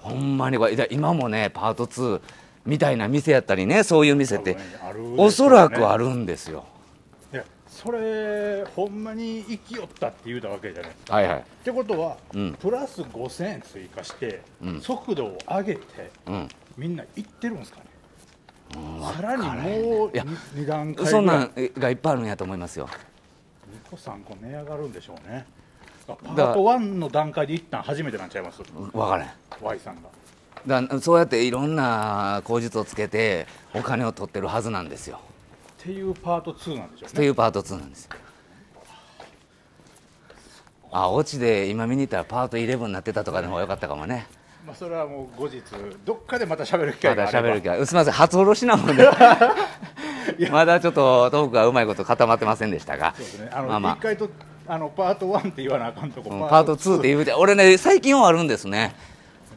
[0.00, 0.76] ほんまに怖い。
[0.76, 2.20] だ今もねパート2
[2.64, 4.60] みたいな店やったりねそういう店ってね。
[5.16, 6.64] おそらくあるんですよ。
[7.32, 10.92] いやそれほんまに生きよったって言うたわけじゃない。
[11.08, 11.40] はいはい。
[11.40, 12.54] ってことは、うん。
[12.54, 14.80] プラス5000円追加して、うん。
[14.80, 17.86] 速度を上げてうんみんな行ってるんですかね、
[19.14, 22.88] さらにもういや 2, 段階そんなんがいっぱいあるんやと思いますよ。
[23.86, 25.46] 2個3個値上がるんでしょうね。
[26.06, 28.62] パーだト1の段階で一旦初めてなんちゃいます？
[28.62, 29.30] 分からん。
[29.60, 30.82] Y さんが。
[30.82, 35.20] だそうやっていろんな口実をつけてお金を取ってるはずなんですよ。
[35.80, 38.10] っていうパート2なんでしょうとねいうパート2なんですよ。
[40.92, 44.26] あオチで今見に行ったらパート11になってたとかの方が良かったかもね
[44.66, 45.62] まあ、それはもう後日
[46.04, 47.42] どっかでまた喋る機会まがあれば。
[47.42, 49.08] だ喋る気はすみません初おろしなもんで
[50.50, 53.14] まだちょっとトークがうまいこと固まってませんでしたが。
[53.16, 53.50] そうですね。
[53.52, 53.92] あの、まあまあ。
[53.92, 54.28] 一回と
[54.66, 58.96] あのパート1って言わなあかんとこ、うんパート2って言うて俺ね最近はあるんですね、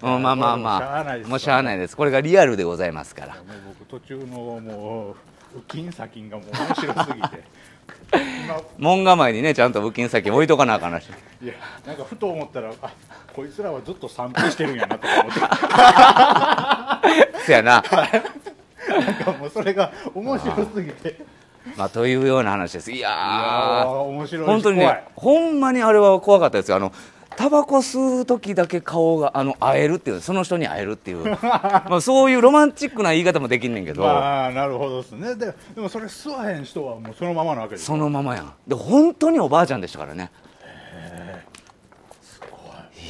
[0.03, 1.27] うん、まあまあまあ。
[1.27, 3.33] もうしゃあないですこれがリアルでございますから。
[3.33, 3.43] もう
[3.79, 5.15] 僕途中のも
[5.55, 7.27] う浮金砂金がもう面白すぎて。
[7.27, 7.39] 今
[8.77, 11.09] 門構えにねちゃんと募金先置いとかなあかんなし
[11.41, 11.47] い。
[11.47, 11.53] や
[11.85, 12.93] なんかふと思ったらあ
[13.33, 15.39] こいつらはずっと賛否してるんやなとか思って。
[17.45, 17.83] そやな。
[17.83, 21.19] なんかもうそれが面白すぎて。
[21.75, 22.91] まあというような話です。
[22.91, 26.77] いいややーー面白いし本当にねほんまにあれは怖かったですよ。
[26.77, 26.91] あの
[27.39, 31.23] タバコ吸う時だけ顔があの会えるっていうその人に会えるっていう。
[31.39, 35.35] まあそういうロマンチックな言い方もできんねんけど、まあなるほどですね。
[35.35, 38.53] ででもそれ吸わへん人はもうそのままなわけですそのままやん。
[38.67, 40.31] で本当におばあちゃんでしたからね。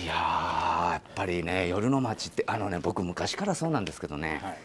[0.04, 4.58] いやーやっぱりね夜の街ってあのね僕昔からそうなんですけどね、はい。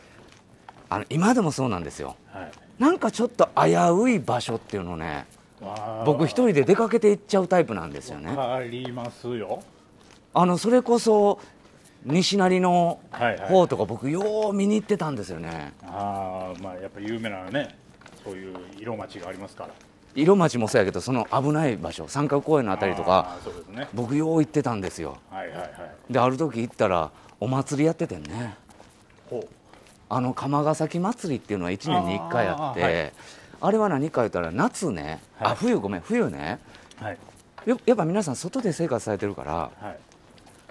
[0.91, 2.17] あの今でもそうなんですよ。
[2.35, 2.53] はい。
[2.79, 5.25] なんかちょっと危うい場所っていうのね
[6.05, 8.35] 僕一人で出かけて行っちゃうタイプなんですよね。
[8.35, 9.63] わかりますよ。
[10.33, 11.39] あのそれこそ
[12.05, 13.01] 西成の
[13.49, 15.73] 方とか僕よう見に行ってたんですよね。
[15.83, 17.77] ああまあやっぱ有名なね
[18.25, 19.71] そういう色町がありますから。
[20.17, 23.89] 色町もそうやけどその危ない場所三角公園のあたりとかあーそうですね。
[23.95, 25.19] 僕よう行ってたんですよ。
[25.31, 26.13] はいはいはい。
[26.13, 28.55] である時行ったらお祭りやっててんね。
[29.29, 29.49] ほう。
[30.09, 33.13] あの釜ヶ崎祭りっていうのは1年に1回あってあ,、
[33.65, 35.53] あれは何か言ったら夏ね、はい。
[35.53, 36.59] あ冬ごめん冬ね。
[37.01, 37.19] はい。
[37.65, 39.99] ややっぱ皆さん外で生活されてるからはい。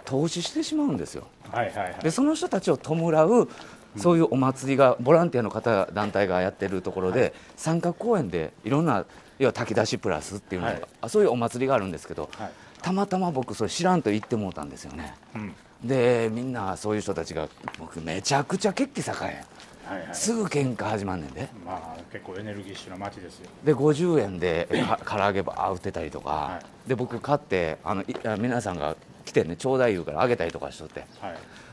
[0.06, 1.28] 投資してしまうんですよ。
[1.52, 1.96] はいはいはい。
[2.04, 2.94] でその人たちを弔
[3.42, 3.50] う
[3.98, 9.06] そういうお祭りがボランティアの方団体がやってるところで、三角公園でいろんな
[9.40, 10.84] 要は炊き出しプラスっていうのが、はい。
[11.02, 12.52] あそういうお祭りがあるんですけど、はい。
[12.82, 15.16] たまたま僕それ知らんと言ってもうたんですよね。
[15.36, 15.54] うん。
[15.84, 17.48] でみんなそういう人たちが
[17.80, 19.44] 僕めちゃくちゃ血気盛んや
[19.86, 20.16] はいはい。
[20.16, 21.48] すぐ喧嘩始まんねんで。
[21.66, 23.50] まあ結構エネルギッシュな街ですよ。
[23.64, 28.04] で50円でか唐揚げばー売ってたりとか、はで僕買ってあの
[28.38, 31.06] 皆さんが来てねちょうだい言うからあげたりとかしとって。
[31.20, 31.30] は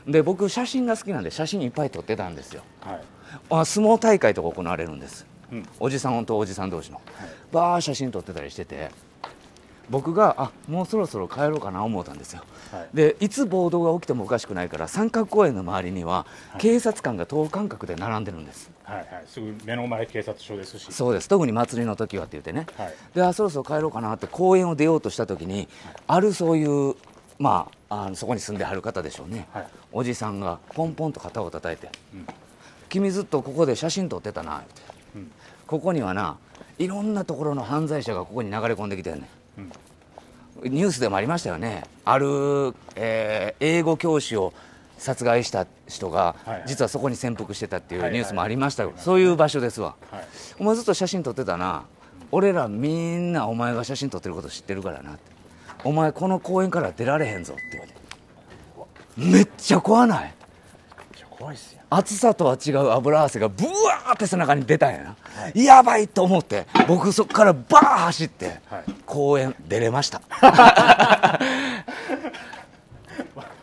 [0.07, 0.11] い。
[0.11, 2.63] で僕写真が好きなんで写真いっぱい撮ってたんですよ。
[2.81, 3.01] はい。
[3.49, 5.25] あ相撲大会とか行われるんです。
[5.51, 5.65] うん。
[5.79, 6.97] おじさんとおじさん同士の。
[6.97, 7.05] はい。
[7.51, 8.89] バー写真撮ってたりしてて
[9.91, 12.41] 僕があもうそろそろ帰ろうかな思ったんですよ。
[12.71, 12.87] はい。
[12.93, 16.25] でいつ暴動が起きてもおかしくないから三角公園の周りには
[16.57, 18.71] 警察官が等間隔で並んでるんです。
[18.83, 19.07] はいはい。
[19.27, 20.91] すぐ目の前警察署ですし。
[20.93, 21.27] そうです。
[21.27, 22.65] 特に祭りの時はって言ってね。
[22.77, 22.93] はい。
[23.13, 25.67] であそろそろ帰ろうかなって公園を出ようとした時に
[26.07, 26.95] あるそういう
[27.37, 29.67] まああのそこに住んではる方でしょうね、はい。
[29.91, 32.27] おじさんがポンポンと肩を叩いてうん
[32.87, 34.81] 「君ずっとここで写真撮ってたな」って。
[35.15, 35.31] うん。
[35.67, 36.37] ここにはな
[36.77, 39.40] いろんなところの犯罪者がここに流れ込んできてるねうん
[40.63, 41.83] ニュースでもありましたよね。
[42.05, 44.53] ある、えー英語教師を
[44.97, 46.35] 殺害した人が
[46.67, 48.93] 実はそこに潜伏してたっていうニュースもありましたよ。
[48.97, 49.95] そういう場所ですわ。
[50.11, 50.23] はい。
[50.59, 51.83] お前ずっと写真撮ってたな。
[52.31, 55.19] 俺らみんなお前が写真撮ってること知ってるからなって。
[55.83, 57.97] お前この公園から出られへんぞって言われて。
[59.17, 60.33] めっちゃ怖ない？
[61.89, 65.15] 暑さとは違う油汗がブワーって背中に出たんやな、
[65.53, 68.83] やばいと思って僕そこからバー走ってはい。
[69.05, 70.21] 公園出れました。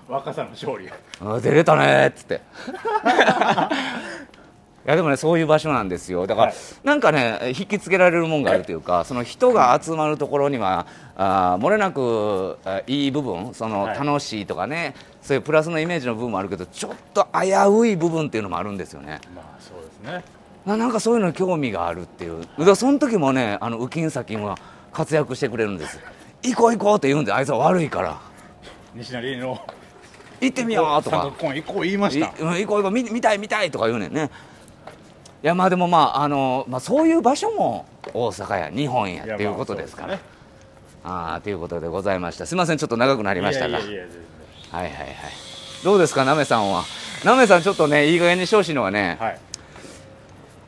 [0.08, 0.88] 若さの勝利
[1.20, 2.40] あ出れたねーっつって
[4.86, 6.26] いやでもねそういう場所なんですよ。
[6.26, 6.56] だから、はい。
[6.84, 10.86] なんかね引きつけられるもんがあるというかその人が集まるところには
[11.16, 13.98] あー漏れなくあいい部分そのはい。
[13.98, 19.20] 楽しいとかね、そういうプラスのイメージの部分もあるけどちょっと危うい部分っていうのもあるんですよね。
[19.34, 20.24] まあそうですね。
[20.64, 22.40] ななんかそういうのに興味があるっていう。
[22.40, 24.56] だからその時もねあのウキンサキンは
[24.92, 25.98] 活躍してくれるんです。
[26.42, 28.18] 行こう行こうって言うんであいつは悪いから。
[28.94, 29.60] 西成の。
[30.40, 31.32] 行ってみようとか。
[31.38, 32.28] 行こう言いました。
[32.28, 34.30] 行こう行こう見見たい見たいとか言うねんね
[35.42, 40.08] いやまあでもまああの、まあ、そういう場所も大阪や日本やっていうことですから。
[40.08, 40.20] いや
[41.04, 42.44] ああということでございました。
[42.44, 43.78] すいませんちょっと長くなりましたが。
[43.78, 44.88] はいはいはい。
[45.84, 46.84] どうですかなめさんは？
[47.24, 49.38] なめさんちょっとねいい加減にしてほしいのはね、然はい。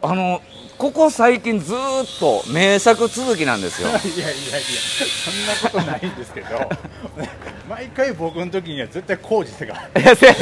[0.02, 0.40] あの
[0.78, 3.88] ここ最近ずーっと名作続きなんですよ。
[3.90, 4.60] いやいやいや
[5.24, 6.46] そんなことないんですけど。
[7.68, 10.36] 毎回僕の時には絶対工事してから いやせ何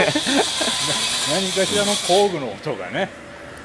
[1.52, 3.10] かしらの工具の音がね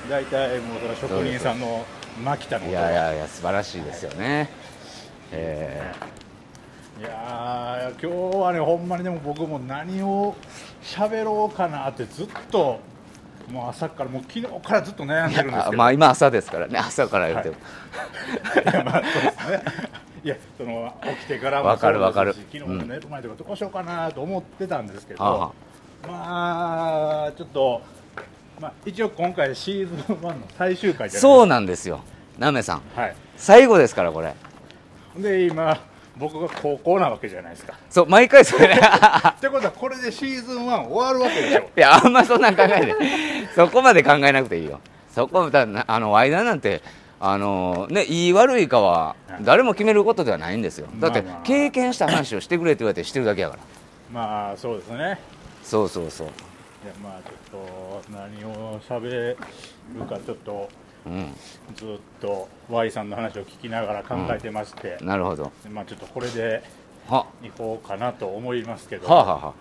[0.09, 1.85] 大体もうそれは職人さんの
[2.23, 4.49] マキタの音いやいやいや素晴らしいですよね。
[5.31, 5.93] え
[6.99, 10.35] いやー今日はねほんまにでも僕も何を
[10.83, 12.79] 喋ろうかなってずっと
[13.49, 16.77] もう朝からもう昨日からずっと悩んでるんですけまあ今朝ですからね。
[16.77, 17.57] 朝から言っても、い。
[18.73, 19.63] やまあそうですね。
[20.23, 22.33] いやその起きてからもわかるわかる。
[22.33, 25.51] そうですし昨日も寝る前とかどうしようかなと思ってたんですけど、は
[26.03, 26.07] あ。
[26.07, 27.81] まあちょっと、
[28.63, 31.19] まあ、一応今回シーズン1の最終回じゃないですか。
[31.19, 31.99] そうなんですよ。
[32.39, 32.81] なめさん。
[32.95, 33.15] はい。
[33.35, 34.33] 最後ですからこれ。
[35.17, 35.77] で今
[36.15, 37.73] 僕が高校なわけじゃないですか。
[37.89, 38.69] そう毎回それ。
[38.69, 41.69] ね ってことはこれでシーズン1終わるわけでしょ。
[41.75, 42.95] いやあんまそんなん考えて
[43.53, 44.79] そこまで考えなくていいよ。
[45.13, 46.81] そこだなあの間なんて
[47.19, 50.87] あのねいい悪いかは誰も決めることではないんですよ。
[51.01, 53.61] だって経験した話をしてくれって言われてしてるだけやから。
[54.09, 55.19] まあそうですね。
[55.61, 56.27] そうそうそう。
[56.27, 59.37] いやまあちょっと何を喋る
[60.07, 60.69] かちょっと
[61.05, 61.33] うん。
[61.75, 61.87] ずっ
[62.21, 65.51] と Y さんの話を聞きながら考えてまして、なるほど。
[65.69, 66.63] まあちょっとこれで
[67.09, 67.25] は。
[67.43, 69.53] いこうかなと思いますけど、はあ、は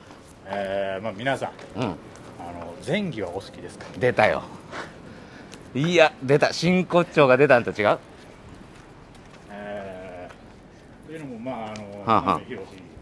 [0.46, 1.83] えーまあ、皆さんあ、うん。
[1.83, 1.96] あの
[2.87, 3.87] 前戯はお好きですか？
[3.98, 4.42] 出たよ。
[5.74, 6.52] いや出た。
[6.52, 7.98] 真骨頂が出たんと違う？
[9.50, 12.40] えーというのもまああの、はあはあ。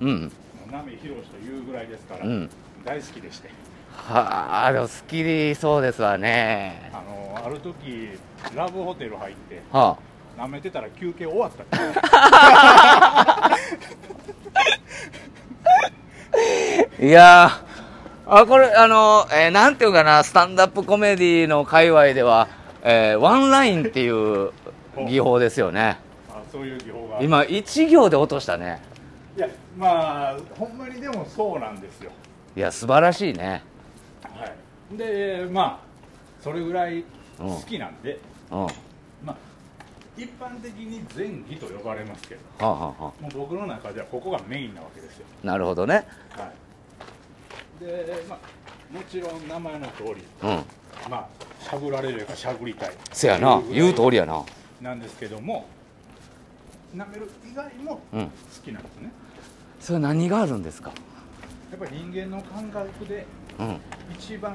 [0.01, 0.33] うん。
[0.71, 2.49] なめひろしというぐらいですから、うん。
[2.85, 3.51] 大好きでして
[3.97, 6.91] はあでも好きそうですわね。
[6.93, 8.11] あのある時
[8.55, 9.97] ラブホテル入っては
[10.39, 11.63] 舐めてたら休憩終わった。
[11.65, 13.51] んですあ
[17.01, 22.49] いやーあこれあの、えーなんていうかなスタンダップコメディの界隈では、
[22.83, 24.53] えーワンラインっていう
[25.09, 25.99] 技法ですよね。
[26.31, 27.23] あそういう技法が。
[27.23, 28.81] 今一行で落としたね。
[29.37, 32.11] いやまあほんまにでもそうなんですよ。
[32.57, 33.49] いや素晴らしいね。
[33.49, 33.63] はい
[34.97, 35.79] でまあ
[36.43, 37.05] それぐらい
[37.39, 38.19] 好きなんで、
[38.51, 38.65] うん。
[38.65, 38.71] は
[39.25, 39.37] まあ
[40.17, 45.27] 一般的に前戯と呼ばれますけどあ、はあはあ、もう僕の中ではここがメインなわけですよ。
[45.43, 46.07] なるほどね。
[46.31, 46.53] は
[47.81, 47.85] い。
[47.85, 48.39] でまあ
[48.95, 50.11] もちろん名前の通り
[50.43, 50.49] うん。
[51.09, 51.29] まあ
[51.65, 52.93] しゃぶられるかしゃぶりたい。
[53.13, 53.63] せやな。
[53.71, 54.45] 言う通りりやな。
[54.81, 55.67] なんですけども
[56.97, 58.27] 舐める以外もうん。
[58.27, 58.31] 好
[58.65, 59.13] きなんですね、
[59.79, 60.91] それ何があるんですか？
[61.71, 63.25] やっぱり人間の感覚でうん
[64.19, 64.53] 一番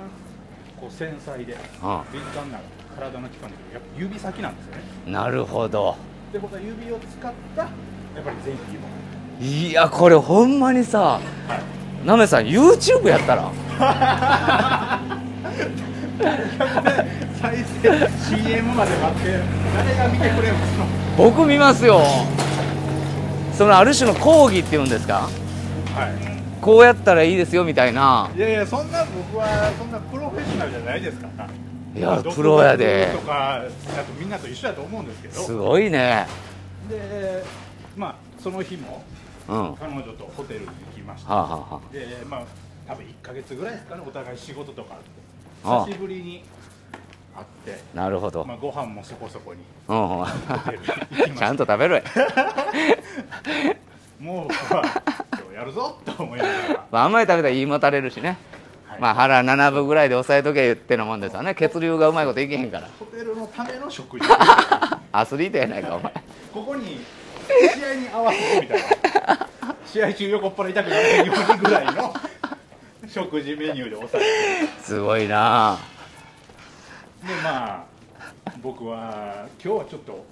[0.80, 2.60] こう繊細であ敏感な
[2.96, 4.82] 体の器官でやっぱ指先なんですよね。
[5.08, 5.96] なるほど。
[6.34, 8.88] で僕は指を使ったやっぱり前戯も。
[9.41, 11.20] いやこれほんまにさ
[12.06, 13.52] なめさん YouTube やったら。
[17.41, 19.39] 再生 CM まで待って
[19.76, 20.86] 誰が見てくれますの？
[21.18, 22.02] 僕見ますよ。
[23.54, 25.30] そのある種の講義っていうんですか？
[25.95, 28.29] はこうやったらいいですよみたいな。
[28.34, 31.49] いいやいやそんな僕はそんなプロフェッショナルじゃないですから。
[31.95, 33.10] いやプロやで。
[33.13, 33.69] とかあと
[34.19, 35.34] みんなと一緒だと思うんですけど。
[35.41, 36.27] すごいね。
[36.89, 37.43] で
[37.95, 39.03] まあその日も
[39.47, 39.71] うん。
[39.71, 41.31] は彼女とホテルに行きました。
[41.31, 42.43] あ、はあはでまあ
[42.88, 44.97] 多分1か月ぐらいですかねお互い仕事とか
[45.63, 45.84] あああ。
[45.84, 46.43] って久しぶりに
[47.36, 47.81] 会って。
[47.93, 49.62] あ、なるほど、まあ、ご飯もそこそこに。
[49.88, 50.25] うん。
[51.36, 51.45] ちた。
[51.47, 52.03] ゃんと食べろや。
[54.19, 54.47] もう
[55.56, 56.88] やるぞと思いながら。
[56.91, 58.38] まああんまり食べたら言いもたれるしね。
[58.86, 59.00] はい。
[59.00, 61.56] まあ腹7分ぐらいで抑えとけってのもんですよね。
[61.56, 62.89] 血流がうまいこといけへんから。
[63.00, 64.28] ホテルのための食事。
[65.13, 66.12] アスリートやないかお前。
[66.54, 67.06] ここに
[67.74, 69.48] 試合に合わせてみたいな。
[69.86, 72.13] 試合中横っ腹痛くならないようにぐらいの
[73.08, 75.80] 食事メニューで抑えすごいな。
[77.22, 80.26] てでまあ僕は今日はちょっと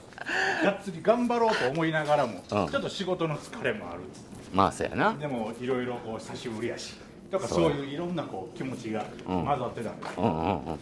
[0.65, 4.01] がっつり頑張ろうと思いながらも、ちょっと仕事の疲れもある
[4.53, 5.13] まあそうやな。
[5.13, 6.95] でもいろいろこう久しぶりやし。
[7.31, 10.79] とかそそうういういろんなこう気持ちが混ざってたんです、うんうんうん。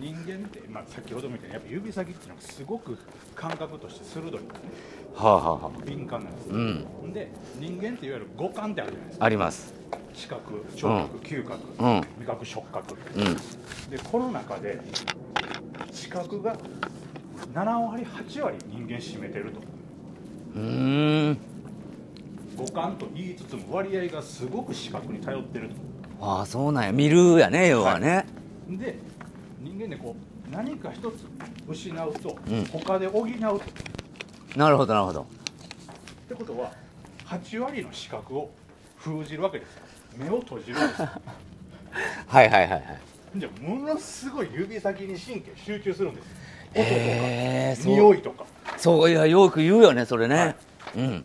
[0.00, 2.98] 人間って、まあ、先ほどみたいにやっぱ指先っていうのがすごく
[3.34, 4.70] 感覚として鋭いんですね。
[5.14, 5.84] はあはあはあ。
[5.84, 7.12] 敏感なんです、うん。
[7.12, 7.30] で
[7.60, 9.24] 人間っていわゆる五感ってあるじゃないですか。
[9.26, 9.74] あります。
[10.14, 12.00] 視覚聴覚、嗅覚、うん。
[12.20, 12.96] 味覚触覚。
[13.14, 13.34] うん。
[13.90, 14.80] でこの中で
[15.90, 16.56] 視覚が
[17.52, 19.60] 7割8割人間占めてると。
[20.54, 21.38] うーん
[22.62, 25.74] 五感と言いつつも割合がすごく視覚に頼ってると。
[26.20, 26.92] ああそうなんや。
[26.92, 28.24] 見るやね要はね、
[28.68, 28.96] で
[29.60, 30.14] 人間でこ
[30.48, 31.26] う何か一つ
[31.68, 32.64] 失うと、うん。
[32.66, 33.56] 他で補うと。
[33.56, 33.60] っ
[34.56, 35.26] なるほどなるほど。
[36.28, 36.72] てことは
[37.26, 38.50] 8割の視覚を
[38.96, 39.82] 封じるわけですよ。
[40.16, 41.00] 目を閉じるわけです。
[41.00, 41.08] よ
[42.28, 42.82] はいはいはいはい。
[43.36, 46.28] じゃあものすごい指先に神経集中するんです。
[46.74, 48.44] 音とか匂いとか。
[48.76, 50.56] そういやよく言うよねそれね、はい。
[50.98, 51.24] うん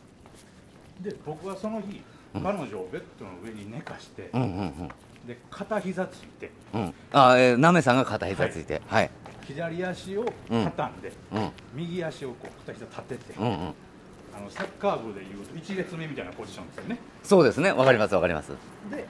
[1.02, 2.02] で僕はその日、
[2.36, 2.44] うん。
[2.44, 4.92] 彼女をベッドの上に寝かして、うんうん
[5.28, 6.82] で片膝ついてうん。
[6.82, 8.82] うんあえーなめさんが片膝ついて。
[8.88, 9.10] はい、
[9.46, 11.52] 左足を畳んで、うん。
[11.74, 13.54] 右足をこう片膝立てて、うんうん。
[14.38, 17.00] あのサッカー部でいうと1列目みたいなポジションですよね。
[17.24, 17.72] そうですね。
[17.72, 18.52] わかりますわかります。
[18.92, 19.06] で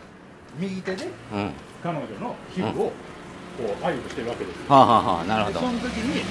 [0.57, 1.51] 右手でうん。
[1.83, 2.91] 彼女の皮膚をこ
[3.81, 5.23] う愛撫してるわけですはあはあはあ。
[5.25, 5.59] なるほど。
[5.59, 6.23] でその時に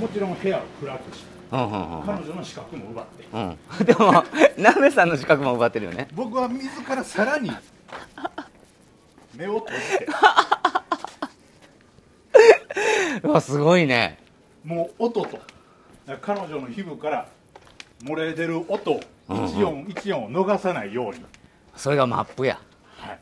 [0.00, 3.24] もちろん部屋を暗くしてうんうんうん彼女の視覚も奪って。
[3.32, 3.58] うん。
[3.86, 4.24] でも
[4.58, 6.08] なめさんの資格も奪ってるよね。
[6.14, 7.50] 僕は自らさらに
[9.34, 10.06] 目を閉じて。
[13.22, 14.18] うわすごいね。
[14.64, 15.38] もう音と
[16.20, 17.28] 彼女の皮膚から
[18.02, 21.20] 漏れ出る音一音一音を逃さないように、
[21.76, 22.60] それがマップや。
[22.96, 23.18] はい、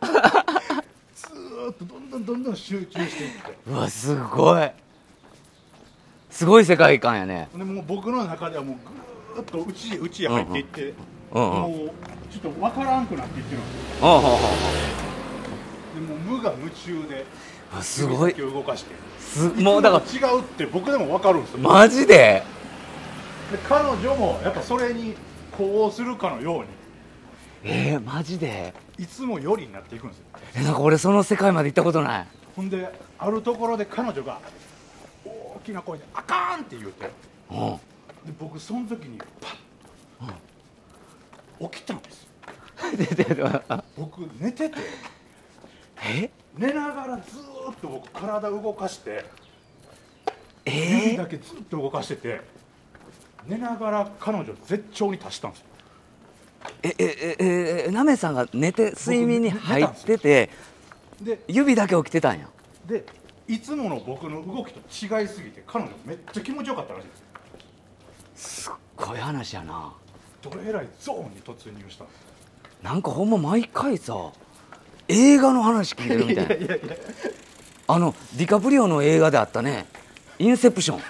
[1.14, 3.56] ずーっとどんどんどんどん集中していって。
[3.66, 4.70] うわすごい
[6.30, 7.48] すごい世界観やね。
[7.54, 8.76] でもう僕の中ではもう
[9.34, 10.94] ぐーっと内へ内へ入っていって、
[11.32, 11.60] うんうん。
[11.60, 11.70] もう
[12.32, 14.40] ちょっとわからんくなっていってるんですよほうほうほう
[16.00, 17.26] でもう無我夢中で
[17.76, 18.34] あすごい。
[18.34, 18.94] 動かして。
[19.20, 22.42] すもうだから違うって僕でも分かるんですよ、マジで？
[23.52, 25.14] で彼女もやっぱそれに
[25.56, 26.66] 呼応するかのように。
[27.62, 28.74] えー、マジで？
[28.98, 30.24] いつもよりになっていくんですよ。
[30.56, 32.26] えなんか俺その世界まで行ったことない。
[32.56, 32.88] ほんで
[33.18, 34.40] あるところで彼女が
[35.60, 37.04] 大きな声で「あかん!」って言うて。
[37.04, 37.12] で
[37.50, 37.80] うん。
[38.38, 39.56] 僕その時にパ
[40.26, 42.30] ッ、起きたんですよ。
[43.96, 44.76] 僕寝てて
[46.02, 49.24] え寝ながらずーっと僕体動かして
[50.64, 52.40] えー、指だけずっと動かしてて
[53.46, 55.66] 寝ながら彼女絶頂に達したんですよ
[56.82, 60.50] えええええなめさんが寝て睡眠に入ってて
[61.20, 62.48] で指だけ起きてたんや
[62.86, 63.04] で
[63.50, 68.62] いつもの僕の動きと違いすぎて彼女めっちゃ気持ちよかったらしいです。
[68.62, 69.92] すっごい話やな。
[70.40, 72.18] どれえらいゾーンに突入したんです
[72.80, 74.14] なんかほんま毎回さ
[75.08, 76.54] 映画の話聞いてるみたいな。
[76.54, 76.96] いやいや
[77.88, 79.86] あのディカプリオの映画であったね
[80.38, 81.00] 「インセプション。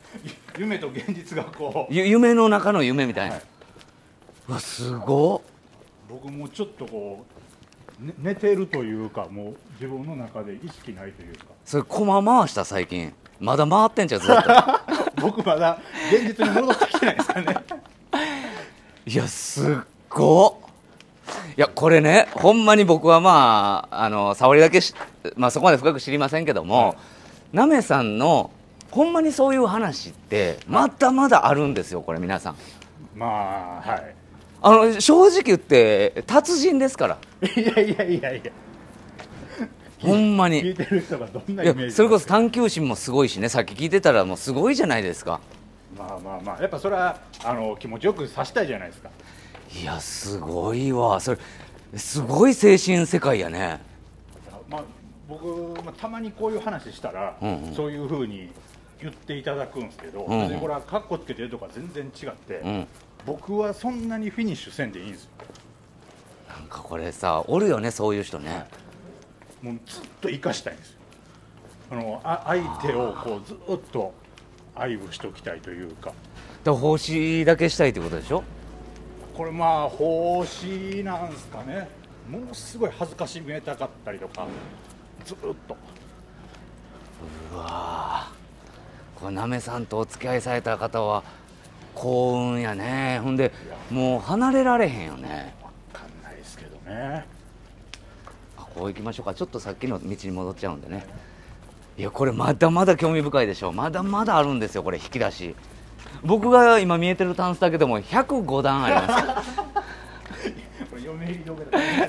[0.58, 1.94] 夢と現実がこ」う。
[1.94, 3.44] ゆ夢の中の夢みたいな、はい。
[4.48, 5.40] うわすごっ。
[6.08, 7.39] 僕もちょっとこう、
[8.00, 11.46] ね寝てるというかもう自分の中で意識ないというか。
[11.64, 13.12] それ駒回した最近。
[13.38, 14.42] まだ回ってんじゃんずっと。
[15.20, 15.78] 僕まだ
[16.12, 17.54] 現実に戻ってきてないですからね。
[19.06, 19.76] いやすっ
[20.08, 20.70] ごっ。
[21.56, 24.94] いやこれねほんまに僕はまああの沙織だけし、
[25.36, 26.96] まあ、そこまで深く知りませんけども、はい。
[27.52, 28.50] なめさんの
[28.90, 32.56] ほんまにそういう話ってまだまだあるんですよこれ皆さん。
[33.14, 34.19] まあはい
[34.62, 37.18] あの正直言って達人ですから。
[37.42, 38.52] いやいやいやいや。
[40.00, 40.62] ほんまに。
[40.62, 43.48] 聞いてる人がどんないイメージやそれこそ探求心もすごいしね。
[43.48, 45.40] さっき聞いてたらもうすごいじゃないですか。
[45.96, 46.60] まあまあまあ。
[46.60, 49.10] やっぱそれはあの気持ちよくさしたいじゃないですか。
[49.80, 51.20] いやすごいわ。
[51.20, 51.38] それ
[51.96, 53.80] すごい精神世界やね。
[54.68, 54.84] まあ
[55.28, 57.74] 僕、まあ、たまにこういう話したら、うんうん。
[57.74, 58.50] そういうふうに
[59.00, 60.48] 言っていただくんですけど、うんうん。
[60.48, 62.86] でこれはカッコつけてるとか全然違って、うん
[63.26, 65.30] 僕はそんなにフィニッシュせんでいいんですよ。
[66.48, 68.66] なんかこれさおるよねそういう人ね、
[69.62, 70.96] もうずっと生かしたいんですよ。
[71.90, 74.12] あのあ相手をこうずっと
[74.74, 76.12] 愛撫しておきたいというか。
[76.64, 78.42] で奉仕だけしたいってことでしょ？
[79.36, 81.88] これまあ奉仕なんすかね。
[82.28, 84.46] ものすごい恥ずかしめたかったりとか。
[85.24, 85.76] ずっと。
[87.52, 89.20] うわー。
[89.20, 91.22] これなめさんとお付き合いされた方は
[92.00, 93.20] 幸運やね。
[93.22, 93.52] ほんで
[93.90, 95.54] もう離れられへんよね。
[95.62, 97.26] わかんないですけどね。
[98.56, 99.34] あこう行きましょうか。
[99.34, 101.04] ちょっとさっきの道に戻っちゃうんでね。
[101.98, 105.54] いやこれまだまだ興味深いでしょまだまだあるんですよこれ引き出し。
[106.24, 109.60] 僕が今見えてるタンスだけでも105段あります。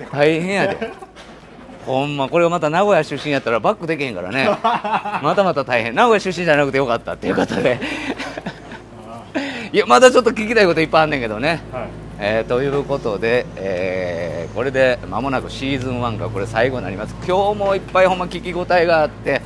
[0.10, 0.94] 大変やで。
[1.86, 4.48] ほんまこれがまた名古屋出身やったらバックできへんからね。
[5.22, 5.94] またまた大変。
[5.94, 7.80] 名古屋出身じゃなくてよかったっていうことで
[9.74, 11.62] いやまだちょっと聞きたいこといっぱいあんねんけどね。
[11.72, 11.90] はい。
[12.20, 17.16] えーということで、えーこれで間もなくシーズン1がこれ最後になります。
[17.26, 19.42] 今日もいっぱいほんま聞き応えがあって、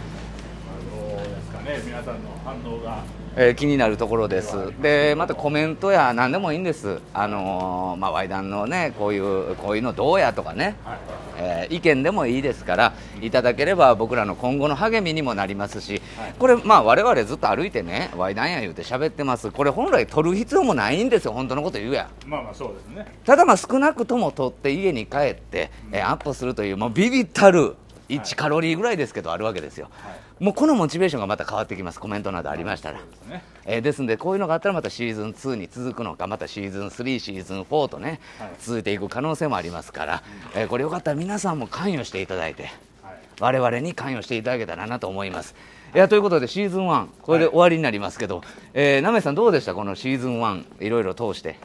[0.92, 3.04] どうですかね皆さんの反応が
[3.38, 4.56] えー気になるところです。
[4.82, 7.00] でまたコメントや何でもいいんです。
[7.14, 10.76] あのーまあワイダンのねこういうこういうのどうやとかね。
[10.84, 10.98] はい
[11.38, 16.34] えー意見でもいいですからいただければ僕らの今後の励みにもなりますし、はい。
[16.40, 19.52] これまあ我々ずっと歩いてねワイダンや言うて喋ってます。
[19.52, 21.34] これ本来取る必要もないんですよ。
[21.34, 22.10] 本当のこと言うや。
[22.26, 23.06] まあまあそうですね。
[23.26, 27.76] ただまあ少なくとも取って家に帰って、えーアップするというもうビビったる
[28.08, 32.00] 1カロリーぐらいですけどあるわけですよ、はいもうこのモチベーションがまた変わってきます。
[32.00, 33.42] コメントなどありましたら、ね。
[33.66, 38.50] えーですんでこういうのがあったらまたシーズン2に続くのかまたシーズン3シーズン4とね、はい。
[38.60, 40.24] 続いていく可能性もありますから、
[40.54, 42.64] えーこれよかったら皆さんも関与していただいて
[43.02, 43.18] はい。
[43.40, 45.56] 我々に関与していただけたらなと思います。
[45.94, 45.98] い。
[45.98, 48.42] やということでシーズン1これで終わりになりますけど、
[48.74, 49.74] えーなめさんどうでした？
[49.74, 51.58] このシーズン1いろいろ通して。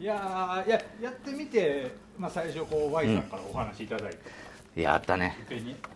[0.00, 4.18] いやーいややってみて、まあ、最初こう Y さんからお話いただいて、
[4.82, 5.36] やったね。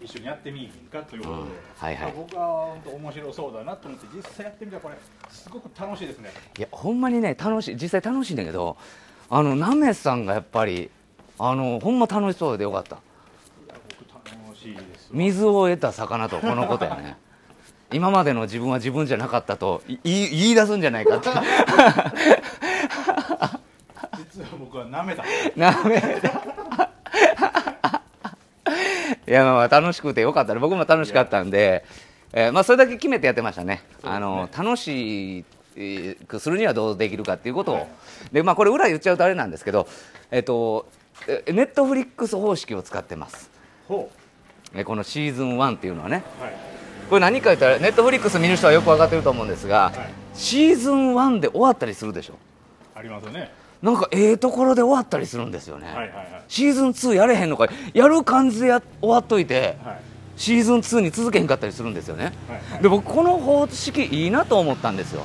[0.00, 1.48] 一緒にやってみいひんかということで、うん。
[1.78, 2.02] はいはい。
[2.04, 4.94] まあ僕は本当面白そうだなと思って実際やってみたらこれ
[5.30, 6.30] すごく楽しいですね。
[6.58, 7.76] いやほんまにね楽しい。
[7.76, 8.76] 実際楽しいんだけど
[9.28, 10.90] あのなめさんがやっぱり
[11.38, 12.96] あのほんま楽しそうでよかった。
[12.96, 15.18] 楽しいですわ。
[15.18, 17.16] 水を得た魚とこのことやね。
[17.92, 21.28] 今までの自分は自分じゃなかったとい言い出すんじゃないかって。
[24.32, 25.24] 実は僕は舐めた。
[25.56, 26.00] なめ
[29.30, 30.58] いやまあまあ楽しくてよかったね。
[30.58, 31.84] 僕も楽しかったんで、
[32.32, 33.84] えーまあ、それだけ決めてやってましたね。
[34.02, 35.44] あの楽し
[36.26, 37.86] くするにはどうできるかっていうことを、はい
[38.32, 39.86] でまあ、これ裏言っちゃうとあれなんですけど、
[40.32, 40.88] えっと
[41.28, 43.50] えネットフリックス方式を使ってます。
[43.86, 44.10] ほ
[44.74, 46.24] えこのシーズン1っていうのはね。
[46.40, 46.52] うはい。
[47.08, 49.94] これ何か言ったらネットフリックス見る人はよく分かってると思うんですが、はい。
[50.34, 52.34] シーズン1で終わったりするでしょ。
[52.96, 56.42] ありますよねなんかええところで終わったりするんですよね、はいはいはい。
[56.48, 60.00] シーズン2やれへんのかやる感じでや終わっといてはい。
[60.36, 62.82] シーズン2に続けへんかったりするんですよね、はいはい。
[62.82, 65.24] で僕この方式いいなと思ったんですよ。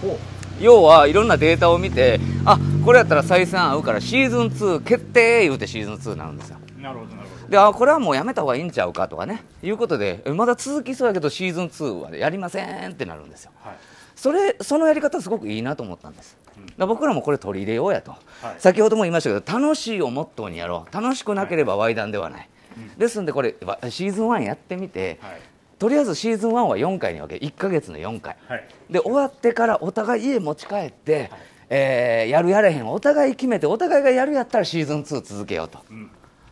[0.00, 0.18] ほ
[0.60, 6.58] 要はいろんなデータを見てあこれやったら採算合うからシーズン2決定言うてシーズン2になるんですよ。
[6.78, 7.48] うなるほどなるほど。
[7.48, 13.52] であこれはもうやめた方がいいんちゃうかとかねいうことでえまだ続きそうやけどシーズン2はやりませんってなるんですよ。
[13.60, 13.74] はい
[14.22, 16.38] それそのやり方すごくいいなと思ったんです、
[16.78, 18.20] ら僕らもこれ取り入れようやと、はい。
[18.58, 20.86] 先ほども言いましたけど楽しいをモットーにやろ。
[20.88, 22.98] う楽しくなければワイダンではない、うん。
[22.98, 25.40] ですんでこれわシーズン1やってみて、はい。
[25.76, 28.36] とりあえずシーズン1は4回に分け1ヶ月の4回。
[28.46, 28.64] はい。
[28.88, 31.28] で終わってからお互い家持ち帰って、
[31.68, 35.80] えーやるやれへんお互い決めてお互いがやるやったらシーズン2続けようと。
[35.90, 36.08] うん。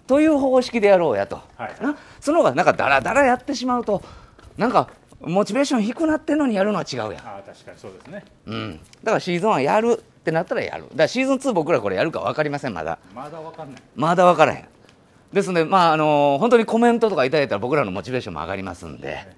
[0.08, 1.76] という方式でやろうやと、はい。
[1.80, 1.96] な？
[2.18, 4.02] その方がなんかダラダラやってしまうと
[4.56, 4.88] なんか
[5.20, 7.12] モチベーション低くなってんのにやるのは違うやん。
[7.12, 8.24] ああ確かにそうですね。
[8.46, 10.84] うん、だからシーズン1やるってなったらやる。
[10.84, 12.98] だからシーズン2僕らこれやるか分かりませんまだ。
[13.14, 13.82] まだわかんない。
[13.94, 14.68] まだ分からへん。
[15.32, 19.08] ですのでまああの本当にコメントとかいただいたら僕らのモチベーションも上がりますんで。
[19.08, 19.36] ぜ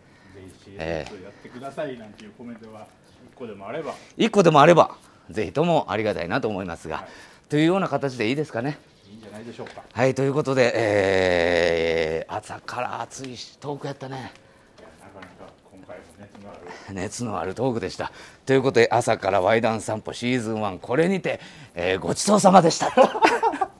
[0.65, 2.87] ひシーズン2やってくださいなんていうコメントが
[3.33, 3.95] 一個でもあれば。
[4.19, 4.97] 1個でもあれば
[5.31, 7.07] ぜひともありがたいなと思いますが、はい。
[7.49, 8.79] というような形でいいですかね。
[9.11, 9.83] いいんじゃないでしょうか。
[9.93, 16.22] はいということで、えー朝から熱いしトークやったねいやなかなか今回も熱のある
[16.93, 18.13] 熱のあるトークでした。
[18.47, 21.41] ということで朝からワイダン散歩シーズン1これにて、
[21.75, 22.93] えーごちそうさまでした。